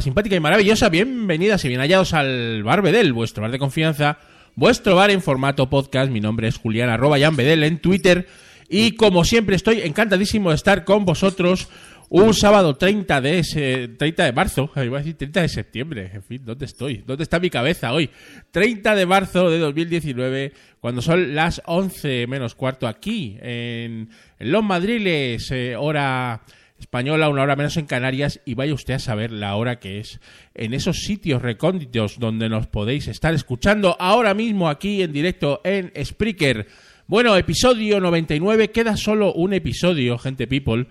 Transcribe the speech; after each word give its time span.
simpática 0.00 0.36
y 0.36 0.40
maravillosa, 0.40 0.88
bienvenidas 0.90 1.64
y 1.64 1.68
bien 1.68 1.80
hallados 1.80 2.14
al 2.14 2.62
Bar 2.62 2.82
Bedel, 2.82 3.12
vuestro 3.12 3.42
bar 3.42 3.50
de 3.50 3.58
confianza, 3.58 4.18
vuestro 4.54 4.94
bar 4.94 5.10
en 5.10 5.22
formato 5.22 5.68
podcast. 5.68 6.10
Mi 6.10 6.20
nombre 6.20 6.46
es 6.46 6.56
Julián, 6.56 6.88
arroba 6.88 7.18
Jan 7.18 7.34
Bedel 7.34 7.64
en 7.64 7.78
Twitter. 7.78 8.28
Y 8.68 8.92
como 8.92 9.24
siempre, 9.24 9.56
estoy 9.56 9.80
encantadísimo 9.80 10.50
de 10.50 10.56
estar 10.56 10.84
con 10.84 11.04
vosotros 11.04 11.68
un 12.10 12.32
sábado 12.32 12.76
30 12.76 13.20
de, 13.20 13.38
ese, 13.40 13.88
30 13.88 14.24
de 14.24 14.32
marzo, 14.32 14.70
iba 14.76 14.98
a 14.98 15.00
decir 15.00 15.16
30 15.16 15.42
de 15.42 15.48
septiembre, 15.48 16.10
en 16.14 16.22
fin, 16.22 16.42
¿dónde 16.44 16.64
estoy? 16.64 17.02
¿Dónde 17.06 17.24
está 17.24 17.38
mi 17.38 17.50
cabeza 17.50 17.92
hoy? 17.92 18.08
30 18.50 18.94
de 18.94 19.06
marzo 19.06 19.50
de 19.50 19.58
2019, 19.58 20.52
cuando 20.80 21.02
son 21.02 21.34
las 21.34 21.60
11 21.66 22.26
menos 22.26 22.54
cuarto 22.54 22.86
aquí, 22.86 23.36
en, 23.40 24.08
Los 24.38 24.64
Madriles, 24.64 25.50
eh, 25.50 25.76
hora 25.76 26.42
española, 26.78 27.28
una 27.28 27.42
hora 27.42 27.56
menos 27.56 27.76
en 27.76 27.86
Canarias, 27.86 28.40
y 28.44 28.54
vaya 28.54 28.74
usted 28.74 28.94
a 28.94 28.98
saber 28.98 29.32
la 29.32 29.56
hora 29.56 29.78
que 29.78 30.00
es 30.00 30.20
en 30.54 30.74
esos 30.74 30.98
sitios 31.02 31.42
recónditos 31.42 32.18
donde 32.18 32.48
nos 32.48 32.66
podéis 32.66 33.08
estar 33.08 33.34
escuchando 33.34 33.96
ahora 33.98 34.34
mismo 34.34 34.68
aquí 34.68 35.02
en 35.02 35.12
directo 35.12 35.60
en 35.64 35.92
Spreaker. 36.04 36.66
Bueno, 37.06 37.36
episodio 37.36 38.00
99, 38.00 38.70
queda 38.70 38.96
solo 38.96 39.32
un 39.32 39.54
episodio, 39.54 40.18
gente 40.18 40.46
people. 40.46 40.86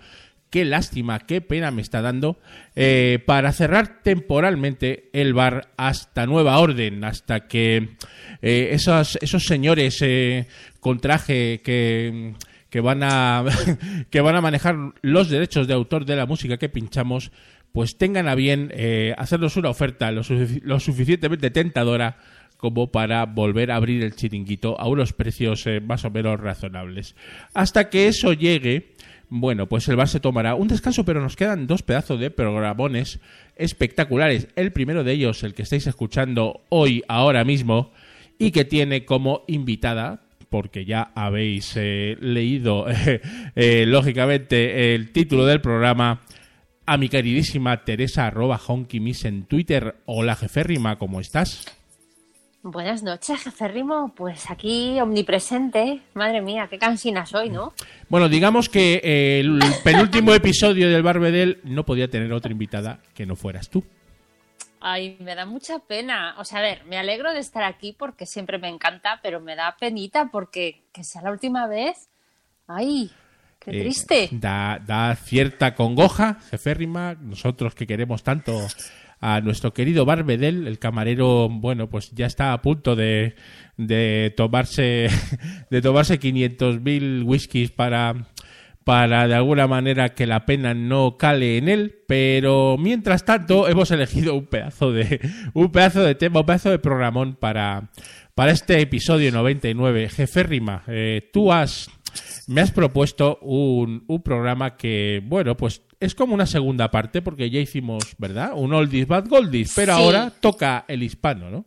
Qué 0.50 0.64
lástima, 0.64 1.20
qué 1.20 1.42
pena 1.42 1.70
me 1.70 1.82
está 1.82 2.00
dando 2.00 2.40
eh, 2.74 3.18
para 3.26 3.52
cerrar 3.52 4.02
temporalmente 4.02 5.10
el 5.12 5.34
bar 5.34 5.68
hasta 5.76 6.26
nueva 6.26 6.58
orden, 6.58 7.04
hasta 7.04 7.46
que 7.46 7.90
eh, 8.40 8.70
esos, 8.72 9.18
esos 9.20 9.44
señores 9.44 9.98
eh, 10.00 10.46
con 10.80 11.00
traje 11.00 11.60
que 11.62 12.32
que 12.70 12.80
van 12.80 13.02
a 13.02 13.44
que 14.10 14.20
van 14.20 14.36
a 14.36 14.40
manejar 14.40 14.76
los 15.02 15.30
derechos 15.30 15.66
de 15.66 15.74
autor 15.74 16.04
de 16.04 16.16
la 16.16 16.26
música 16.26 16.58
que 16.58 16.68
pinchamos, 16.68 17.32
pues 17.72 17.96
tengan 17.96 18.28
a 18.28 18.34
bien 18.34 18.70
eh, 18.74 19.14
hacernos 19.18 19.56
una 19.56 19.70
oferta 19.70 20.10
lo, 20.10 20.22
suficientemente 20.80 21.50
tentadora 21.50 22.18
como 22.56 22.90
para 22.90 23.24
volver 23.24 23.70
a 23.70 23.76
abrir 23.76 24.02
el 24.02 24.16
chiringuito 24.16 24.78
a 24.80 24.88
unos 24.88 25.12
precios 25.12 25.66
eh, 25.66 25.80
más 25.80 26.04
o 26.04 26.10
menos 26.10 26.40
razonables. 26.40 27.14
Hasta 27.54 27.88
que 27.88 28.08
eso 28.08 28.32
llegue, 28.32 28.94
bueno, 29.28 29.68
pues 29.68 29.86
el 29.88 29.94
bar 29.94 30.08
se 30.08 30.18
tomará 30.18 30.56
un 30.56 30.66
descanso, 30.66 31.04
pero 31.04 31.20
nos 31.20 31.36
quedan 31.36 31.68
dos 31.68 31.82
pedazos 31.82 32.18
de 32.18 32.32
programones 32.32 33.20
espectaculares. 33.54 34.48
El 34.56 34.72
primero 34.72 35.04
de 35.04 35.12
ellos, 35.12 35.44
el 35.44 35.54
que 35.54 35.62
estáis 35.62 35.86
escuchando 35.86 36.62
hoy, 36.68 37.04
ahora 37.06 37.44
mismo, 37.44 37.92
y 38.38 38.50
que 38.50 38.64
tiene 38.64 39.04
como 39.04 39.44
invitada, 39.46 40.27
porque 40.48 40.84
ya 40.84 41.12
habéis 41.14 41.72
eh, 41.76 42.16
leído, 42.20 42.86
eh, 43.56 43.84
lógicamente, 43.86 44.94
el 44.94 45.12
título 45.12 45.46
del 45.46 45.60
programa, 45.60 46.20
a 46.86 46.96
mi 46.96 47.08
queridísima 47.08 47.84
Teresa 47.84 48.26
arroba 48.26 48.60
Miss 48.92 49.24
en 49.24 49.44
Twitter. 49.44 49.96
Hola, 50.06 50.34
jeférrima, 50.34 50.96
¿cómo 50.98 51.20
estás? 51.20 51.66
Buenas 52.62 53.02
noches, 53.02 53.42
jeférrimo. 53.42 54.12
Pues 54.16 54.50
aquí 54.50 54.98
omnipresente. 55.00 56.00
Madre 56.14 56.40
mía, 56.40 56.66
qué 56.68 56.78
cansina 56.78 57.24
soy, 57.24 57.50
¿no? 57.50 57.72
Bueno, 58.08 58.28
digamos 58.28 58.68
que 58.68 59.00
el 59.40 59.60
penúltimo 59.84 60.34
episodio 60.34 60.90
del 60.90 61.02
Barbedel 61.02 61.60
no 61.64 61.84
podía 61.84 62.08
tener 62.08 62.32
otra 62.32 62.50
invitada 62.50 63.00
que 63.14 63.26
no 63.26 63.36
fueras 63.36 63.68
tú. 63.70 63.84
Ay, 64.80 65.16
me 65.20 65.34
da 65.34 65.46
mucha 65.46 65.78
pena. 65.80 66.34
O 66.38 66.44
sea, 66.44 66.58
a 66.58 66.62
ver, 66.62 66.84
me 66.84 66.98
alegro 66.98 67.32
de 67.32 67.40
estar 67.40 67.62
aquí 67.62 67.94
porque 67.98 68.26
siempre 68.26 68.58
me 68.58 68.68
encanta, 68.68 69.20
pero 69.22 69.40
me 69.40 69.56
da 69.56 69.76
penita 69.78 70.30
porque 70.30 70.82
que 70.92 71.04
sea 71.04 71.22
la 71.22 71.30
última 71.30 71.66
vez. 71.66 72.08
Ay, 72.66 73.10
qué 73.58 73.70
eh, 73.70 73.80
triste. 73.80 74.28
da, 74.32 74.80
da, 74.84 75.14
cierta 75.16 75.74
congoja, 75.74 76.38
jeférrima, 76.50 77.14
nosotros 77.14 77.74
que 77.74 77.86
queremos 77.86 78.22
tanto 78.22 78.66
a 79.20 79.40
nuestro 79.40 79.74
querido 79.74 80.04
Barbedel, 80.04 80.66
el 80.66 80.78
camarero, 80.78 81.48
bueno, 81.48 81.88
pues 81.88 82.10
ya 82.12 82.26
está 82.26 82.52
a 82.52 82.62
punto 82.62 82.94
de, 82.94 83.34
de 83.76 84.32
tomarse 84.36 85.08
de 85.70 85.82
tomarse 85.82 86.20
500.000 86.20 87.24
whiskies 87.24 87.70
para 87.70 88.14
para 88.88 89.28
de 89.28 89.34
alguna 89.34 89.66
manera 89.66 90.14
que 90.14 90.26
la 90.26 90.46
pena 90.46 90.72
no 90.72 91.18
cale 91.18 91.58
en 91.58 91.68
él, 91.68 92.04
pero 92.08 92.76
mientras 92.78 93.22
tanto 93.22 93.68
hemos 93.68 93.90
elegido 93.90 94.34
un 94.34 94.46
pedazo 94.46 94.92
de 94.92 95.20
un 95.52 95.70
pedazo 95.70 96.02
de 96.02 96.14
tema, 96.14 96.40
un 96.40 96.46
pedazo 96.46 96.70
de 96.70 96.78
programón 96.78 97.36
para 97.36 97.90
para 98.34 98.52
este 98.52 98.80
episodio 98.80 99.30
99. 99.30 100.08
Jefe 100.08 100.42
Rima, 100.42 100.84
eh, 100.86 101.28
tú 101.34 101.52
has 101.52 101.90
me 102.46 102.62
has 102.62 102.70
propuesto 102.70 103.38
un, 103.42 104.06
un 104.08 104.22
programa 104.22 104.78
que, 104.78 105.20
bueno, 105.22 105.54
pues 105.54 105.82
es 106.00 106.14
como 106.14 106.32
una 106.32 106.46
segunda 106.46 106.90
parte 106.90 107.20
porque 107.20 107.50
ya 107.50 107.60
hicimos, 107.60 108.14
¿verdad? 108.16 108.52
Un 108.54 108.72
oldies 108.72 109.06
bad 109.06 109.28
goldies, 109.28 109.70
pero 109.76 109.92
ahora 109.92 110.32
toca 110.40 110.86
el 110.88 111.02
hispano, 111.02 111.50
¿no? 111.50 111.66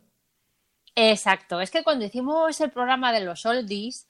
Exacto, 0.95 1.61
es 1.61 1.69
que 1.69 1.83
cuando 1.83 2.03
hicimos 2.03 2.59
el 2.61 2.71
programa 2.71 3.13
de 3.13 3.23
los 3.23 3.45
oldies 3.45 4.07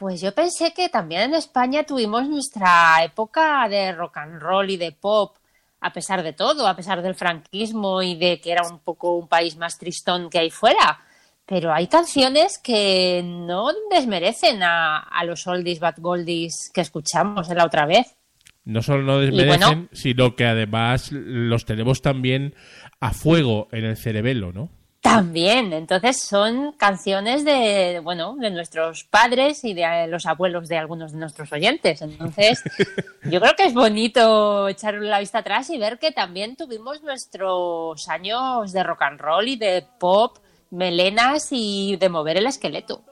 pues 0.00 0.22
yo 0.22 0.32
pensé 0.32 0.72
que 0.72 0.88
también 0.88 1.20
en 1.20 1.34
España 1.34 1.84
tuvimos 1.84 2.26
nuestra 2.26 3.04
época 3.04 3.68
de 3.68 3.92
rock 3.92 4.16
and 4.16 4.40
roll 4.40 4.70
y 4.70 4.78
de 4.78 4.92
pop, 4.92 5.36
a 5.78 5.92
pesar 5.92 6.22
de 6.22 6.32
todo, 6.32 6.66
a 6.66 6.74
pesar 6.74 7.02
del 7.02 7.14
franquismo 7.14 8.00
y 8.00 8.16
de 8.16 8.40
que 8.40 8.50
era 8.50 8.66
un 8.66 8.78
poco 8.78 9.18
un 9.18 9.28
país 9.28 9.58
más 9.58 9.76
tristón 9.78 10.30
que 10.30 10.38
ahí 10.38 10.48
fuera. 10.48 11.00
Pero 11.44 11.74
hay 11.74 11.86
canciones 11.86 12.56
que 12.56 13.20
no 13.22 13.68
desmerecen 13.90 14.62
a, 14.62 15.22
los 15.26 15.46
oldies 15.46 15.80
but 15.80 15.98
goldies 15.98 16.70
que 16.72 16.80
escuchamos 16.80 17.50
la 17.50 17.66
otra 17.66 17.84
vez. 17.84 18.16
No 18.64 18.80
solo 18.80 19.02
no 19.02 19.18
desmerecen, 19.18 19.90
sino 19.92 20.34
que 20.34 20.46
además 20.46 21.12
los 21.12 21.66
tenemos 21.66 22.00
también 22.00 22.54
a 23.00 23.12
fuego 23.12 23.68
en 23.70 23.84
el 23.84 23.98
cerebelo, 23.98 24.50
¿no? 24.54 24.70
También, 25.14 25.72
entonces 25.72 26.22
son 26.22 26.72
canciones 26.72 27.44
de, 27.44 28.00
bueno, 28.02 28.36
de 28.36 28.50
nuestros 28.50 29.04
padres 29.04 29.64
y 29.64 29.74
de 29.74 30.06
los 30.08 30.26
abuelos 30.26 30.68
de 30.68 30.78
algunos 30.78 31.12
de 31.12 31.18
nuestros 31.18 31.52
oyentes. 31.52 32.00
Entonces, 32.02 32.62
yo 33.24 33.40
creo 33.40 33.56
que 33.56 33.64
es 33.64 33.74
bonito 33.74 34.68
echar 34.68 34.94
la 34.94 35.20
vista 35.20 35.38
atrás 35.38 35.70
y 35.70 35.78
ver 35.78 35.98
que 35.98 36.12
también 36.12 36.56
tuvimos 36.56 37.02
nuestros 37.02 38.08
años 38.08 38.72
de 38.72 38.82
rock 38.82 39.02
and 39.02 39.20
roll 39.20 39.48
y 39.48 39.56
de 39.56 39.84
pop, 39.98 40.38
melenas 40.70 41.48
y 41.50 41.96
de 41.96 42.08
mover 42.08 42.36
el 42.36 42.46
esqueleto. 42.46 43.02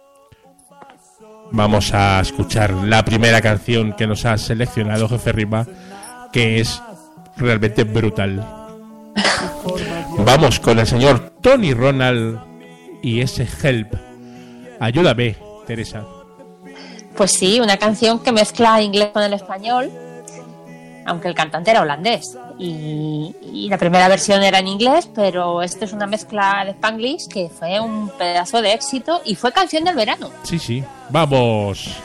Vamos 1.50 1.94
a 1.94 2.20
escuchar 2.20 2.72
la 2.72 3.04
primera 3.04 3.40
canción 3.40 3.94
que 3.94 4.06
nos 4.06 4.24
ha 4.24 4.36
seleccionado 4.36 5.08
Jefe 5.08 5.32
Rima, 5.32 5.66
que 6.32 6.60
es 6.60 6.82
realmente 7.36 7.84
brutal. 7.84 8.44
Vamos 10.24 10.60
con 10.60 10.78
el 10.78 10.86
señor 10.86 11.32
Tony 11.40 11.72
Ronald 11.72 12.38
y 13.02 13.20
ese 13.20 13.46
Help. 13.62 13.94
Ayúdame, 14.80 15.36
Teresa. 15.66 16.04
Pues 17.16 17.32
sí, 17.32 17.60
una 17.60 17.76
canción 17.76 18.20
que 18.20 18.32
mezcla 18.32 18.80
inglés 18.82 19.10
con 19.12 19.22
el 19.22 19.32
español, 19.32 19.90
aunque 21.06 21.28
el 21.28 21.34
cantante 21.34 21.70
era 21.70 21.82
holandés. 21.82 22.36
Y, 22.58 23.66
la 23.70 23.78
primera 23.78 24.08
versión 24.08 24.42
era 24.42 24.58
en 24.58 24.68
inglés, 24.68 25.08
pero 25.14 25.62
esto 25.62 25.84
es 25.84 25.92
una 25.92 26.06
mezcla 26.06 26.62
de 26.64 26.72
Spanglish 26.72 27.28
que 27.28 27.48
fue 27.48 27.80
un 27.80 28.10
pedazo 28.10 28.62
de 28.62 28.72
éxito 28.72 29.20
y 29.24 29.34
fue 29.34 29.52
canción 29.52 29.84
del 29.84 29.96
verano. 29.96 30.30
Sí, 30.42 30.58
sí. 30.58 30.84
Vamos. 31.10 31.96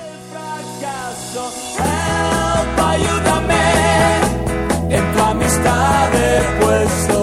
en 4.90 5.14
tu 5.14 5.22
amistad 5.22 6.10
he 6.14 6.64
puesto 6.64 7.23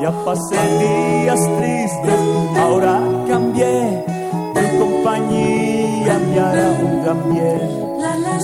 ya 0.00 0.10
pasé 0.24 0.56
días 0.78 1.40
tristes, 1.58 2.20
ahora 2.58 3.00
cambié, 3.28 4.04
tu 4.54 4.78
compañía 4.78 6.18
me 6.18 6.40
hará 6.40 6.68
un 6.82 7.02
gran. 7.02 7.20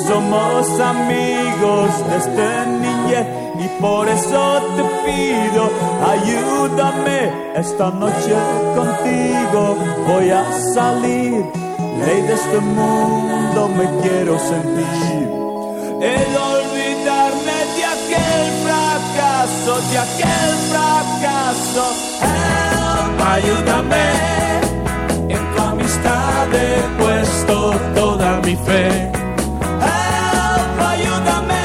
Somos 0.07 0.81
amigos 0.81 1.91
desde 2.11 2.67
niñez 2.85 3.27
y 3.59 3.81
por 3.81 4.09
eso 4.09 4.61
te 4.77 4.83
pido, 5.05 5.71
ayúdame 6.13 7.33
esta 7.57 7.91
noche 7.91 8.37
contigo, 8.77 9.77
voy 10.07 10.31
a 10.31 10.45
salir, 10.75 11.45
ley 12.05 12.23
de 12.23 12.35
este 12.35 12.61
mundo 12.61 13.69
me 13.77 13.87
quiero 14.03 14.39
sentir, 14.39 15.25
recuerdo 19.67 19.91
de 19.91 19.99
aquel 19.99 20.55
fracaso. 20.71 21.95
Help, 22.23 23.21
ayúdame. 23.27 24.07
En 25.29 25.55
tu 25.55 25.63
amistad 25.63 26.55
he 26.55 26.83
puesto 26.99 27.81
toda 27.95 28.41
mi 28.41 28.57
fe. 28.57 28.89
Help, 29.83 30.81
ayúdame. 30.81 31.65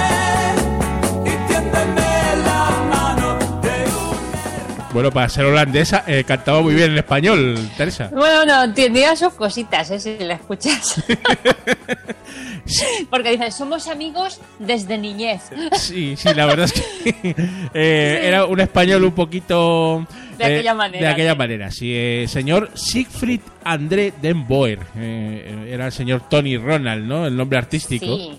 Y 1.26 1.48
tiéndeme 1.48 2.12
la 2.46 2.70
mano 2.90 3.40
de 3.62 3.86
un 3.86 4.94
Bueno, 4.94 5.12
para 5.12 5.30
ser 5.30 5.46
holandesa, 5.46 6.04
eh, 6.08 6.24
cantaba 6.24 6.62
muy 6.62 6.74
bien 6.74 6.92
en 6.92 6.98
español, 6.98 7.70
Teresa. 7.78 8.10
Bueno, 8.12 8.46
no, 8.46 8.64
entendía 8.64 9.16
sus 9.16 9.34
cositas, 9.34 9.90
¿eh? 9.92 10.00
si 10.00 10.18
la 10.20 10.36
escuchas. 10.36 11.04
Porque 13.10 13.32
dicen, 13.32 13.52
somos 13.52 13.88
amigos 13.88 14.40
desde 14.60 14.98
niñez. 14.98 15.42
Sí, 15.74 16.16
sí, 16.16 16.34
la 16.34 16.46
verdad 16.46 16.66
es 16.66 16.74
que 16.74 17.36
eh, 17.74 18.22
era 18.24 18.46
un 18.46 18.60
español 18.60 19.04
un 19.04 19.12
poquito... 19.14 20.06
De 20.38 20.44
eh, 20.46 20.56
aquella 20.56 20.74
manera, 20.74 21.08
De 21.08 21.14
aquella 21.14 21.32
sí. 21.34 21.38
manera, 21.38 21.72
sí. 21.72 21.92
eh, 21.94 22.26
señor 22.28 22.72
Siegfried 22.74 23.42
André 23.64 24.14
Den 24.22 24.48
Boer. 24.48 24.80
era 24.96 25.88
el 25.88 25.92
señor 25.92 26.28
Tony 26.30 26.58
Ronald, 26.58 27.06
¿no? 27.06 27.26
El 27.26 27.36
nombre 27.36 27.58
artístico. 27.58 28.06
Sí, 28.06 28.32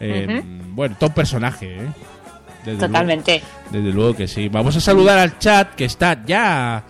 Eh, 0.00 0.42
Bueno, 0.68 0.96
todo 0.98 1.12
personaje, 1.14 1.76
¿eh? 1.76 1.88
Desde 2.64 2.86
totalmente. 2.86 3.40
luego- 3.40 3.70
desde 3.72 3.92
luego 3.92 4.16
que 4.16 4.28
sí. 4.28 4.48
Vamos 4.48 4.76
a 4.76 4.80
saludar 4.80 5.18
al 5.18 5.38
chat 5.38 5.74
que 5.74 5.84
está 5.86 6.24
ya 6.24 6.84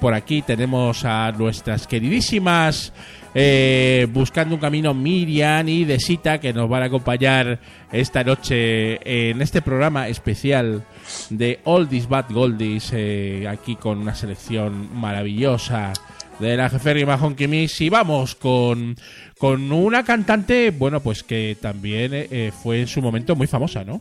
por 0.00 0.12
aquí. 0.14 0.42
Tenemos 0.42 1.04
a 1.04 1.30
nuestras 1.32 1.86
queridísimas 1.86 2.92
eh, 3.38 4.08
Buscando 4.10 4.54
un 4.54 4.60
Camino 4.62 4.94
Miriam 4.94 5.68
y 5.68 5.84
Desita 5.84 6.40
que 6.40 6.54
nos 6.54 6.70
van 6.70 6.84
a 6.84 6.86
acompañar 6.86 7.60
esta 7.92 8.24
noche 8.24 8.98
en 9.30 9.42
este 9.42 9.60
programa 9.60 10.08
especial 10.08 10.84
de 11.28 11.60
Oldies 11.64 12.08
Bad 12.08 12.30
Goldies. 12.30 12.92
eh, 12.94 13.46
aquí 13.46 13.76
con 13.76 13.98
una 13.98 14.14
selección 14.14 14.88
maravillosa 14.98 15.92
de 16.38 16.56
la 16.56 16.70
jeférrima 16.70 17.16
Honky 17.16 17.46
Miss 17.46 17.78
y 17.82 17.90
vamos 17.90 18.34
con, 18.36 18.96
con 19.38 19.70
una 19.70 20.02
cantante, 20.02 20.70
bueno, 20.70 21.00
pues 21.00 21.22
que 21.22 21.58
también 21.60 22.12
eh, 22.14 22.52
fue 22.62 22.80
en 22.80 22.86
su 22.86 23.02
momento 23.02 23.36
muy 23.36 23.46
famosa, 23.46 23.84
¿no? 23.84 24.00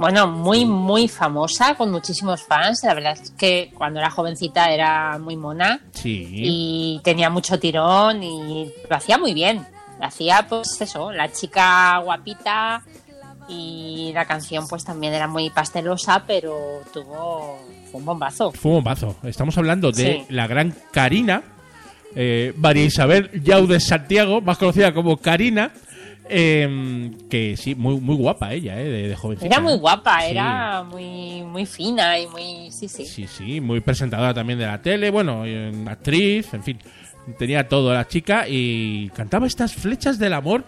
Bueno, 0.00 0.26
muy, 0.28 0.64
muy 0.64 1.08
famosa, 1.08 1.74
con 1.74 1.90
muchísimos 1.90 2.42
fans. 2.42 2.80
La 2.84 2.94
verdad 2.94 3.18
es 3.22 3.32
que 3.32 3.70
cuando 3.76 4.00
era 4.00 4.10
jovencita 4.10 4.72
era 4.72 5.18
muy 5.18 5.36
mona 5.36 5.80
Sí. 5.92 6.26
y 6.32 7.00
tenía 7.04 7.28
mucho 7.28 7.60
tirón 7.60 8.22
y 8.22 8.70
lo 8.88 8.96
hacía 8.96 9.18
muy 9.18 9.34
bien. 9.34 9.66
Lo 10.00 10.06
hacía, 10.06 10.46
pues 10.48 10.80
eso, 10.80 11.12
la 11.12 11.30
chica 11.30 11.98
guapita 11.98 12.82
y 13.46 14.10
la 14.14 14.24
canción 14.24 14.66
pues 14.68 14.84
también 14.86 15.12
era 15.12 15.26
muy 15.28 15.50
pastelosa, 15.50 16.24
pero 16.26 16.80
tuvo 16.94 17.58
fue 17.90 18.00
un 18.00 18.06
bombazo. 18.06 18.52
Fue 18.52 18.70
un 18.70 18.76
bombazo. 18.78 19.16
Estamos 19.24 19.58
hablando 19.58 19.92
de 19.92 20.24
Sí. 20.26 20.26
la 20.30 20.46
gran 20.46 20.74
Karina, 20.92 21.42
eh, 22.16 22.54
María 22.56 22.84
Isabel 22.84 23.30
Yaudes 23.44 23.84
Santiago, 23.86 24.40
más 24.40 24.56
conocida 24.56 24.94
como 24.94 25.18
Karina, 25.18 25.72
eh, 26.30 27.10
que 27.28 27.56
sí, 27.56 27.74
muy, 27.74 28.00
muy 28.00 28.16
guapa 28.16 28.52
ella, 28.54 28.80
eh, 28.80 28.84
de, 28.84 29.08
de 29.08 29.16
jovencita. 29.16 29.46
Era 29.46 29.60
muy 29.60 29.74
¿eh? 29.74 29.78
guapa, 29.78 30.20
Sí. 30.22 30.30
era 30.30 30.82
muy, 30.84 31.42
muy 31.42 31.66
fina 31.66 32.18
y 32.18 32.26
muy. 32.26 32.70
Sí, 32.70 32.88
sí. 32.88 33.04
Sí, 33.04 33.26
sí, 33.26 33.60
muy 33.60 33.80
presentadora 33.80 34.32
también 34.32 34.58
de 34.58 34.66
la 34.66 34.80
tele, 34.80 35.10
bueno, 35.10 35.44
actriz, 35.86 36.52
en 36.54 36.62
fin, 36.62 36.78
tenía 37.38 37.68
todo 37.68 37.92
la 37.92 38.06
chica 38.08 38.46
y 38.48 39.10
cantaba 39.10 39.46
estas 39.46 39.74
flechas 39.74 40.18
del 40.18 40.32
amor, 40.32 40.64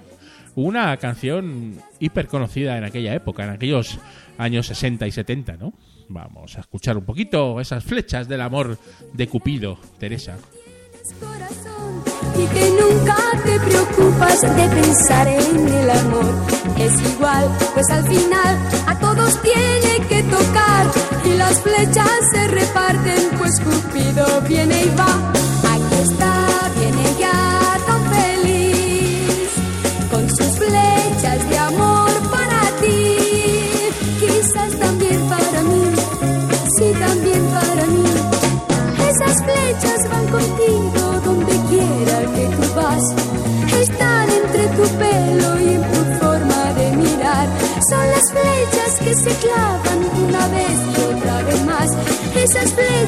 una 0.54 0.96
canción 0.98 1.76
hiper 1.98 2.26
conocida 2.26 2.76
en 2.76 2.84
aquella 2.84 3.14
época, 3.14 3.44
en 3.44 3.50
aquellos 3.50 3.98
años 4.38 4.66
60 4.66 5.06
y 5.06 5.12
70, 5.12 5.56
¿no? 5.56 5.72
Vamos 6.08 6.58
a 6.58 6.60
escuchar 6.60 6.98
un 6.98 7.04
poquito 7.04 7.58
esas 7.60 7.84
flechas 7.84 8.28
del 8.28 8.40
amor 8.42 8.78
de 9.14 9.26
Cupido, 9.28 9.78
Teresa. 9.98 10.36
Y 12.36 12.46
que 12.46 12.70
nunca 12.70 13.16
te 13.44 13.60
preocupas 13.60 14.40
de 14.40 14.68
pensar 14.80 15.28
en 15.28 15.68
el 15.68 15.90
amor. 15.90 16.26
Es 16.78 16.92
igual, 17.14 17.48
pues 17.74 17.88
al 17.90 18.04
final 18.06 18.58
a 18.86 18.98
todos 18.98 19.40
tiene 19.42 20.06
que 20.08 20.22
tocar 20.24 20.86
y 21.24 21.36
las 21.36 21.60
flechas 21.60 22.10
se 22.32 22.48
reparten, 22.48 23.21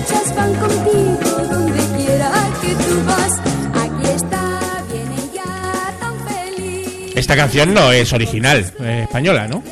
Esas 0.05 0.23
flechas 0.23 0.37
van 0.37 0.55
contigo 0.55 1.31
donde 1.51 1.79
quiera 1.97 2.33
que 2.61 2.75
tú 2.75 3.05
vas. 3.07 3.41
Aquí 3.75 4.07
está, 4.15 4.85
viene 4.93 5.17
ya 5.33 5.97
tan 5.99 6.19
feliz. 6.29 7.13
Esta 7.17 7.37
canción 7.37 7.73
no 7.73 7.91
es 7.91 8.13
original, 8.13 8.73
eh, 8.81 9.03
española, 9.05 9.49
¿no? 9.49 9.63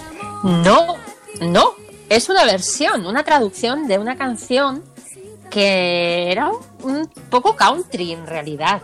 No, 0.42 0.96
no. 1.42 1.74
Es 2.08 2.28
una 2.30 2.44
versión, 2.44 3.04
una 3.06 3.24
traducción 3.24 3.86
de 3.86 3.98
una 3.98 4.16
canción 4.16 4.82
que 5.50 6.32
era 6.32 6.50
un 6.82 7.10
poco 7.28 7.54
country 7.54 8.12
en 8.12 8.26
realidad, 8.26 8.80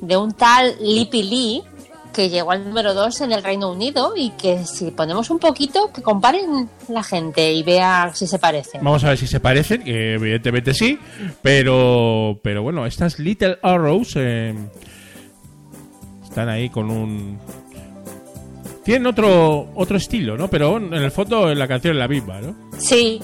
de 0.00 0.16
un 0.16 0.32
tal 0.32 0.76
Lippy 0.80 1.22
Lee 1.22 1.64
que 2.18 2.28
llegó 2.28 2.50
al 2.50 2.64
número 2.64 2.94
2 2.94 3.20
en 3.20 3.30
el 3.30 3.44
Reino 3.44 3.70
Unido 3.70 4.12
y 4.16 4.30
que 4.30 4.64
si 4.64 4.90
ponemos 4.90 5.30
un 5.30 5.38
poquito, 5.38 5.92
que 5.92 6.02
comparen 6.02 6.68
la 6.88 7.04
gente 7.04 7.52
y 7.52 7.62
vea 7.62 8.10
si 8.12 8.26
se 8.26 8.40
parecen. 8.40 8.82
Vamos 8.82 9.04
a 9.04 9.10
ver 9.10 9.18
si 9.18 9.28
se 9.28 9.38
parecen, 9.38 9.84
que 9.84 10.14
evidentemente 10.14 10.74
sí, 10.74 10.98
pero 11.42 12.40
pero 12.42 12.64
bueno, 12.64 12.86
estas 12.86 13.20
Little 13.20 13.60
Arrows 13.62 14.14
eh, 14.16 14.52
están 16.24 16.48
ahí 16.48 16.70
con 16.70 16.90
un 16.90 17.38
tienen 18.84 19.06
otro 19.06 19.70
otro 19.76 19.96
estilo, 19.96 20.36
¿no? 20.36 20.48
Pero 20.48 20.76
en 20.76 20.94
el 20.94 21.12
fondo 21.12 21.54
la 21.54 21.68
canción 21.68 21.92
es 21.94 22.00
la 22.00 22.08
misma, 22.08 22.40
¿no? 22.40 22.56
Sí, 22.78 23.20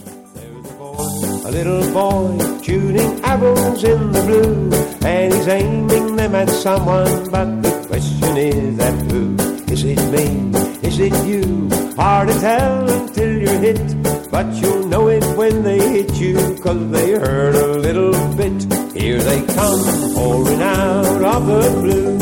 A 1.46 1.50
little 1.50 1.84
boy 1.92 2.38
shooting 2.62 3.22
arrows 3.22 3.84
in 3.84 4.12
the 4.12 4.22
blue, 4.22 4.72
and 5.06 5.34
he's 5.34 5.46
aiming 5.46 6.16
them 6.16 6.34
at 6.34 6.48
someone. 6.48 7.30
But 7.30 7.62
the 7.62 7.84
question 7.86 8.36
is 8.38 8.76
that 8.78 8.94
who? 9.12 9.36
Is 9.70 9.84
it 9.84 10.00
me? 10.10 10.58
Is 10.88 10.98
it 10.98 11.12
you? 11.26 11.68
Hard 11.96 12.28
to 12.28 12.40
tell 12.40 12.88
until 12.88 13.38
you're 13.38 13.58
hit, 13.58 14.30
but 14.30 14.46
you'll 14.54 14.86
know 14.88 15.08
it 15.08 15.24
when 15.36 15.62
they 15.62 15.78
hit 15.78 16.14
you, 16.14 16.58
cause 16.62 16.90
they 16.90 17.12
hurt 17.12 17.54
a 17.54 17.66
little 17.78 18.12
bit. 18.36 18.56
Here 18.94 19.20
they 19.20 19.44
come, 19.54 20.14
pouring 20.14 20.62
out 20.62 21.24
of 21.34 21.46
the 21.46 21.80
blue. 21.82 22.18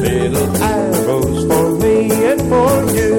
Little 0.00 0.56
arrows 0.56 1.46
for 1.50 1.78
me 1.84 2.10
and 2.30 2.40
for 2.48 2.72
you. 2.96 3.12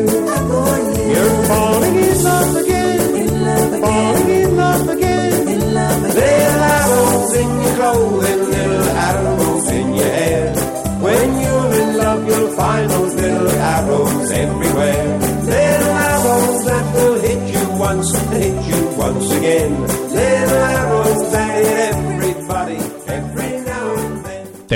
You're 1.12 1.44
falling 1.50 1.96
in 1.96 2.24
love 2.24 2.56
again. 2.56 3.82
Falling 3.82 4.35
in 4.66 5.74
love 5.74 6.04
again. 6.04 6.16
Little 6.20 6.64
arrows 6.78 7.34
in 7.42 7.50
your 7.62 7.76
clothing, 7.76 8.42
little 8.56 8.90
arrows 9.10 9.68
in 9.80 9.88
your 10.00 10.12
hair. 10.20 10.54
When 11.06 11.30
you're 11.44 11.74
in 11.82 11.98
love, 11.98 12.28
you'll 12.28 12.52
find 12.56 12.90
those 12.90 13.14
little 13.16 13.50
arrows 13.50 14.32
everywhere. 14.32 15.20
Little 15.54 15.96
arrows 16.10 16.66
that 16.66 16.86
will 16.96 17.20
hit 17.28 17.42
you 17.54 17.64
once 17.88 18.14
and 18.20 18.30
hit 18.44 18.58
you 18.70 18.82
once 18.98 19.32
again. 19.32 19.72
Little 19.82 20.64
arrows 20.74 20.95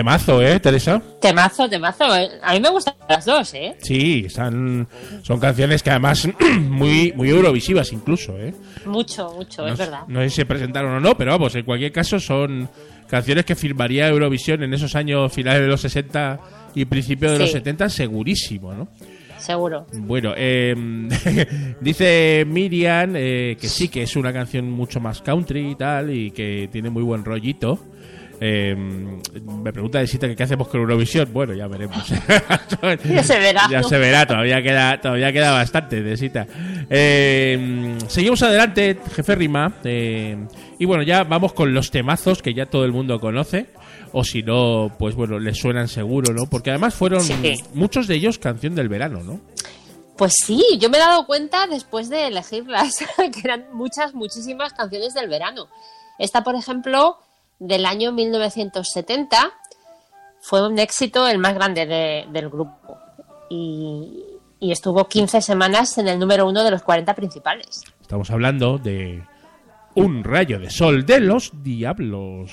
Temazo, 0.04 0.42
¿eh, 0.42 0.62
Teresa? 0.62 1.02
temazo, 1.20 1.68
temazo. 1.70 2.06
A 2.42 2.54
mí 2.54 2.62
me 2.62 2.70
gustan 2.70 2.94
las 3.10 3.26
dos, 3.26 3.54
¿eh? 3.54 3.76
Sí, 3.82 4.24
están, 4.28 4.88
son 5.24 5.42
canciones 5.42 5.84
que 5.84 5.90
además 5.90 6.26
muy 6.70 7.12
muy 7.18 7.30
eurovisivas 7.30 7.92
incluso, 7.92 8.40
¿eh? 8.40 8.54
Mucho, 8.86 9.30
mucho, 9.36 9.64
No, 9.64 9.74
es 9.74 9.78
verdad. 9.78 10.04
no 10.08 10.22
sé 10.22 10.30
si 10.30 10.36
se 10.38 10.46
presentaron 10.46 10.94
o 10.94 11.00
no, 11.02 11.18
pero 11.18 11.32
vamos, 11.32 11.54
en 11.56 11.66
cualquier 11.66 11.92
caso 11.92 12.18
son 12.18 12.70
canciones 13.10 13.44
que 13.44 13.56
firmaría 13.56 14.08
Eurovisión 14.08 14.64
en 14.64 14.74
esos 14.74 14.96
años 14.96 15.34
finales 15.34 15.64
de 15.64 15.68
los 15.68 15.82
60 15.82 16.40
y 16.76 16.86
principios 16.86 17.34
de 17.34 17.38
Sí. 17.40 17.44
los 17.44 17.52
70 17.52 17.90
segurísimo, 17.90 18.74
¿no? 18.74 18.88
Seguro. 19.38 19.86
Bueno, 19.98 20.34
eh, 20.38 20.74
dice 21.82 22.46
Miriam 22.48 23.16
eh, 23.18 23.58
que 23.60 23.68
sí, 23.68 23.90
que 23.90 24.04
es 24.04 24.16
una 24.16 24.32
canción 24.32 24.72
mucho 24.72 25.02
más 25.02 25.22
country 25.22 25.72
y 25.72 25.76
tal, 25.76 26.10
y 26.16 26.32
que 26.32 26.70
tiene 26.72 26.90
muy 26.90 27.04
buen 27.04 27.26
rollito. 27.26 27.78
Eh, 28.42 28.74
me 28.76 29.74
pregunta 29.74 30.00
de 30.00 30.08
Sita 30.08 30.28
que 30.28 30.36
qué 30.36 30.44
hacemos 30.44 30.68
con 30.70 30.80
Eurovisión. 30.82 31.30
Bueno, 31.34 31.54
ya 31.54 31.68
veremos. 31.68 31.98
Ya 33.06 33.24
se 33.24 33.40
verá. 33.40 33.64
Ya 33.70 33.84
se 33.84 33.98
verá, 33.98 34.26
todavía 34.26 34.62
queda, 34.62 35.00
todavía 35.02 35.32
queda 35.34 35.52
bastante 35.52 36.02
de 36.02 36.18
Sita. 36.18 36.48
Eh, 36.90 37.98
seguimos 38.08 38.42
adelante, 38.44 38.98
jefe 39.14 39.36
Rima. 39.36 39.74
eh, 39.84 40.38
y 40.78 40.86
bueno, 40.86 41.04
ya 41.04 41.24
vamos 41.24 41.54
con 41.54 41.74
los 41.74 41.92
temazos 41.92 42.42
que 42.42 42.54
ya 42.54 42.66
todo 42.66 42.86
el 42.86 42.92
mundo 42.94 43.20
conoce. 43.20 43.68
O 44.12 44.24
si 44.24 44.42
no, 44.42 44.92
pues 44.98 45.14
bueno, 45.14 45.38
les 45.38 45.58
suenan 45.60 45.88
seguro, 45.88 46.34
¿no? 46.34 46.48
Porque 46.50 46.72
además 46.72 46.96
fueron 46.96 47.22
Sí. 47.22 47.56
muchos 47.76 48.08
de 48.08 48.16
ellos 48.16 48.40
canción 48.40 48.74
del 48.74 48.90
verano, 48.90 49.22
¿no? 49.22 49.40
Pues 50.18 50.34
sí, 50.46 50.64
yo 50.80 50.90
me 50.90 50.98
he 50.98 51.02
dado 51.02 51.26
cuenta 51.28 51.68
después 51.68 52.10
de 52.10 52.28
elegirlas, 52.28 52.96
que 53.18 53.40
eran 53.44 53.66
muchas, 53.74 54.14
muchísimas 54.16 54.74
canciones 54.74 55.14
del 55.14 55.30
verano. 55.30 55.68
Esta, 56.18 56.44
por 56.44 56.56
ejemplo, 56.56 57.18
del 57.60 57.86
año 57.86 58.12
1970, 58.12 59.52
fue 60.42 60.66
un 60.68 60.80
éxito 60.80 61.28
el 61.28 61.38
más 61.38 61.54
grande 61.54 61.86
de- 61.86 62.26
del 62.32 62.50
grupo. 62.50 62.98
Y, 63.50 64.24
y 64.60 64.72
estuvo 64.72 65.08
15 65.08 65.42
semanas 65.42 65.98
en 65.98 66.08
el 66.08 66.18
número 66.20 66.48
uno 66.48 66.64
de 66.64 66.72
los 66.72 66.82
40 66.84 67.14
principales. 67.16 67.84
Estamos 68.02 68.30
hablando 68.32 68.78
de 68.78 69.24
Un 69.96 70.24
rayo 70.24 70.60
de 70.60 70.70
sol 70.70 71.06
de 71.06 71.20
los 71.20 71.52
diablos. 71.64 72.52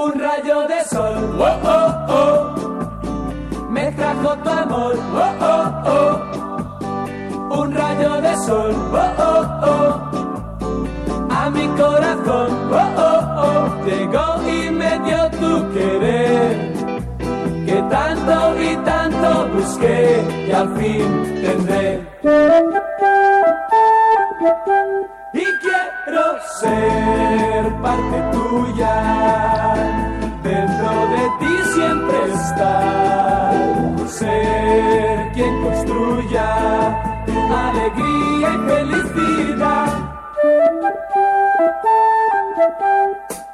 Un 0.00 0.12
rayo 0.20 0.58
de 0.68 0.80
sol, 0.84 1.16
oh, 1.40 1.58
oh, 1.64 1.90
oh, 2.18 2.40
me 3.68 3.90
trajo 3.92 4.30
tu 4.44 4.48
amor, 4.48 4.94
oh, 5.24 5.34
oh, 5.40 5.66
oh. 5.96 7.60
Un 7.60 7.74
rayo 7.74 8.20
de 8.20 8.34
sol, 8.46 8.72
oh, 8.92 9.12
oh, 9.18 9.44
oh, 9.72 9.92
a 11.30 11.50
mi 11.50 11.66
corazón, 11.80 12.50
oh, 12.70 13.02
oh, 13.08 13.20
oh, 13.46 13.64
llegó 13.86 14.26
y 14.48 14.70
me 14.70 14.92
dio 15.00 15.22
tu 15.40 15.50
querer, 15.74 16.52
que 17.66 17.82
tanto 17.90 18.36
y 18.62 18.76
tanto 18.84 19.48
busqué 19.54 20.22
y 20.46 20.52
al 20.52 20.68
fin 20.76 21.08
tendré. 21.42 21.86
Y 25.32 25.44
quiero 25.62 26.24
ser 26.60 27.62
parte 27.82 28.18
tuya, 28.32 28.94
estar, 32.48 34.08
ser 34.08 35.32
quien 35.34 35.62
construya 35.62 37.24
tu 37.26 37.38
alegría 37.54 38.48
y 38.54 38.58
felicidad. 38.70 39.88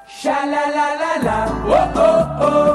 Sha 0.07 0.47
la 0.47 0.65
la 0.77 0.89
la 1.03 1.13
la, 1.23 1.39
oh 1.69 1.89
oh 2.01 2.23
oh, 2.49 2.73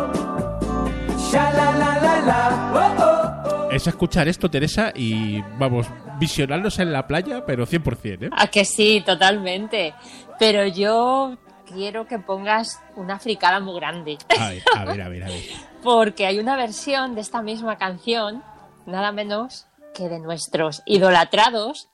sha 1.32 1.52
la 1.54 1.72
la 1.82 1.92
la 2.06 2.16
la, 2.30 2.42
oh 2.74 3.04
oh 3.04 3.68
oh. 3.68 3.72
Es 3.72 3.88
escuchar 3.88 4.28
esto, 4.28 4.50
Teresa, 4.50 4.92
y 4.96 5.42
vamos, 5.58 5.88
visionarnos 6.20 6.78
en 6.80 6.92
la 6.92 7.08
playa, 7.08 7.46
pero 7.46 7.66
100%, 7.66 8.24
¿eh? 8.24 8.30
A 8.32 8.48
que 8.48 8.66
sí, 8.66 9.02
totalmente. 9.06 9.94
Pero 10.38 10.66
yo 10.68 11.38
quiero 11.74 12.08
que 12.08 12.20
pongas 12.20 12.80
una 12.96 13.20
fricada 13.20 13.60
muy 13.60 13.76
grande. 13.80 14.18
A 14.40 14.50
ver, 14.50 14.64
a 14.76 14.86
ver, 14.86 15.02
a 15.02 15.10
ver. 15.10 15.24
A 15.24 15.28
ver. 15.28 15.42
Porque 15.84 16.26
hay 16.26 16.40
una 16.40 16.56
versión 16.58 17.16
de 17.16 17.22
esta 17.22 17.42
misma 17.42 17.78
canción, 17.78 18.44
nada 18.86 19.12
menos 19.12 19.66
que 19.94 20.10
de 20.10 20.20
nuestros 20.20 20.82
idolatrados 20.86 21.88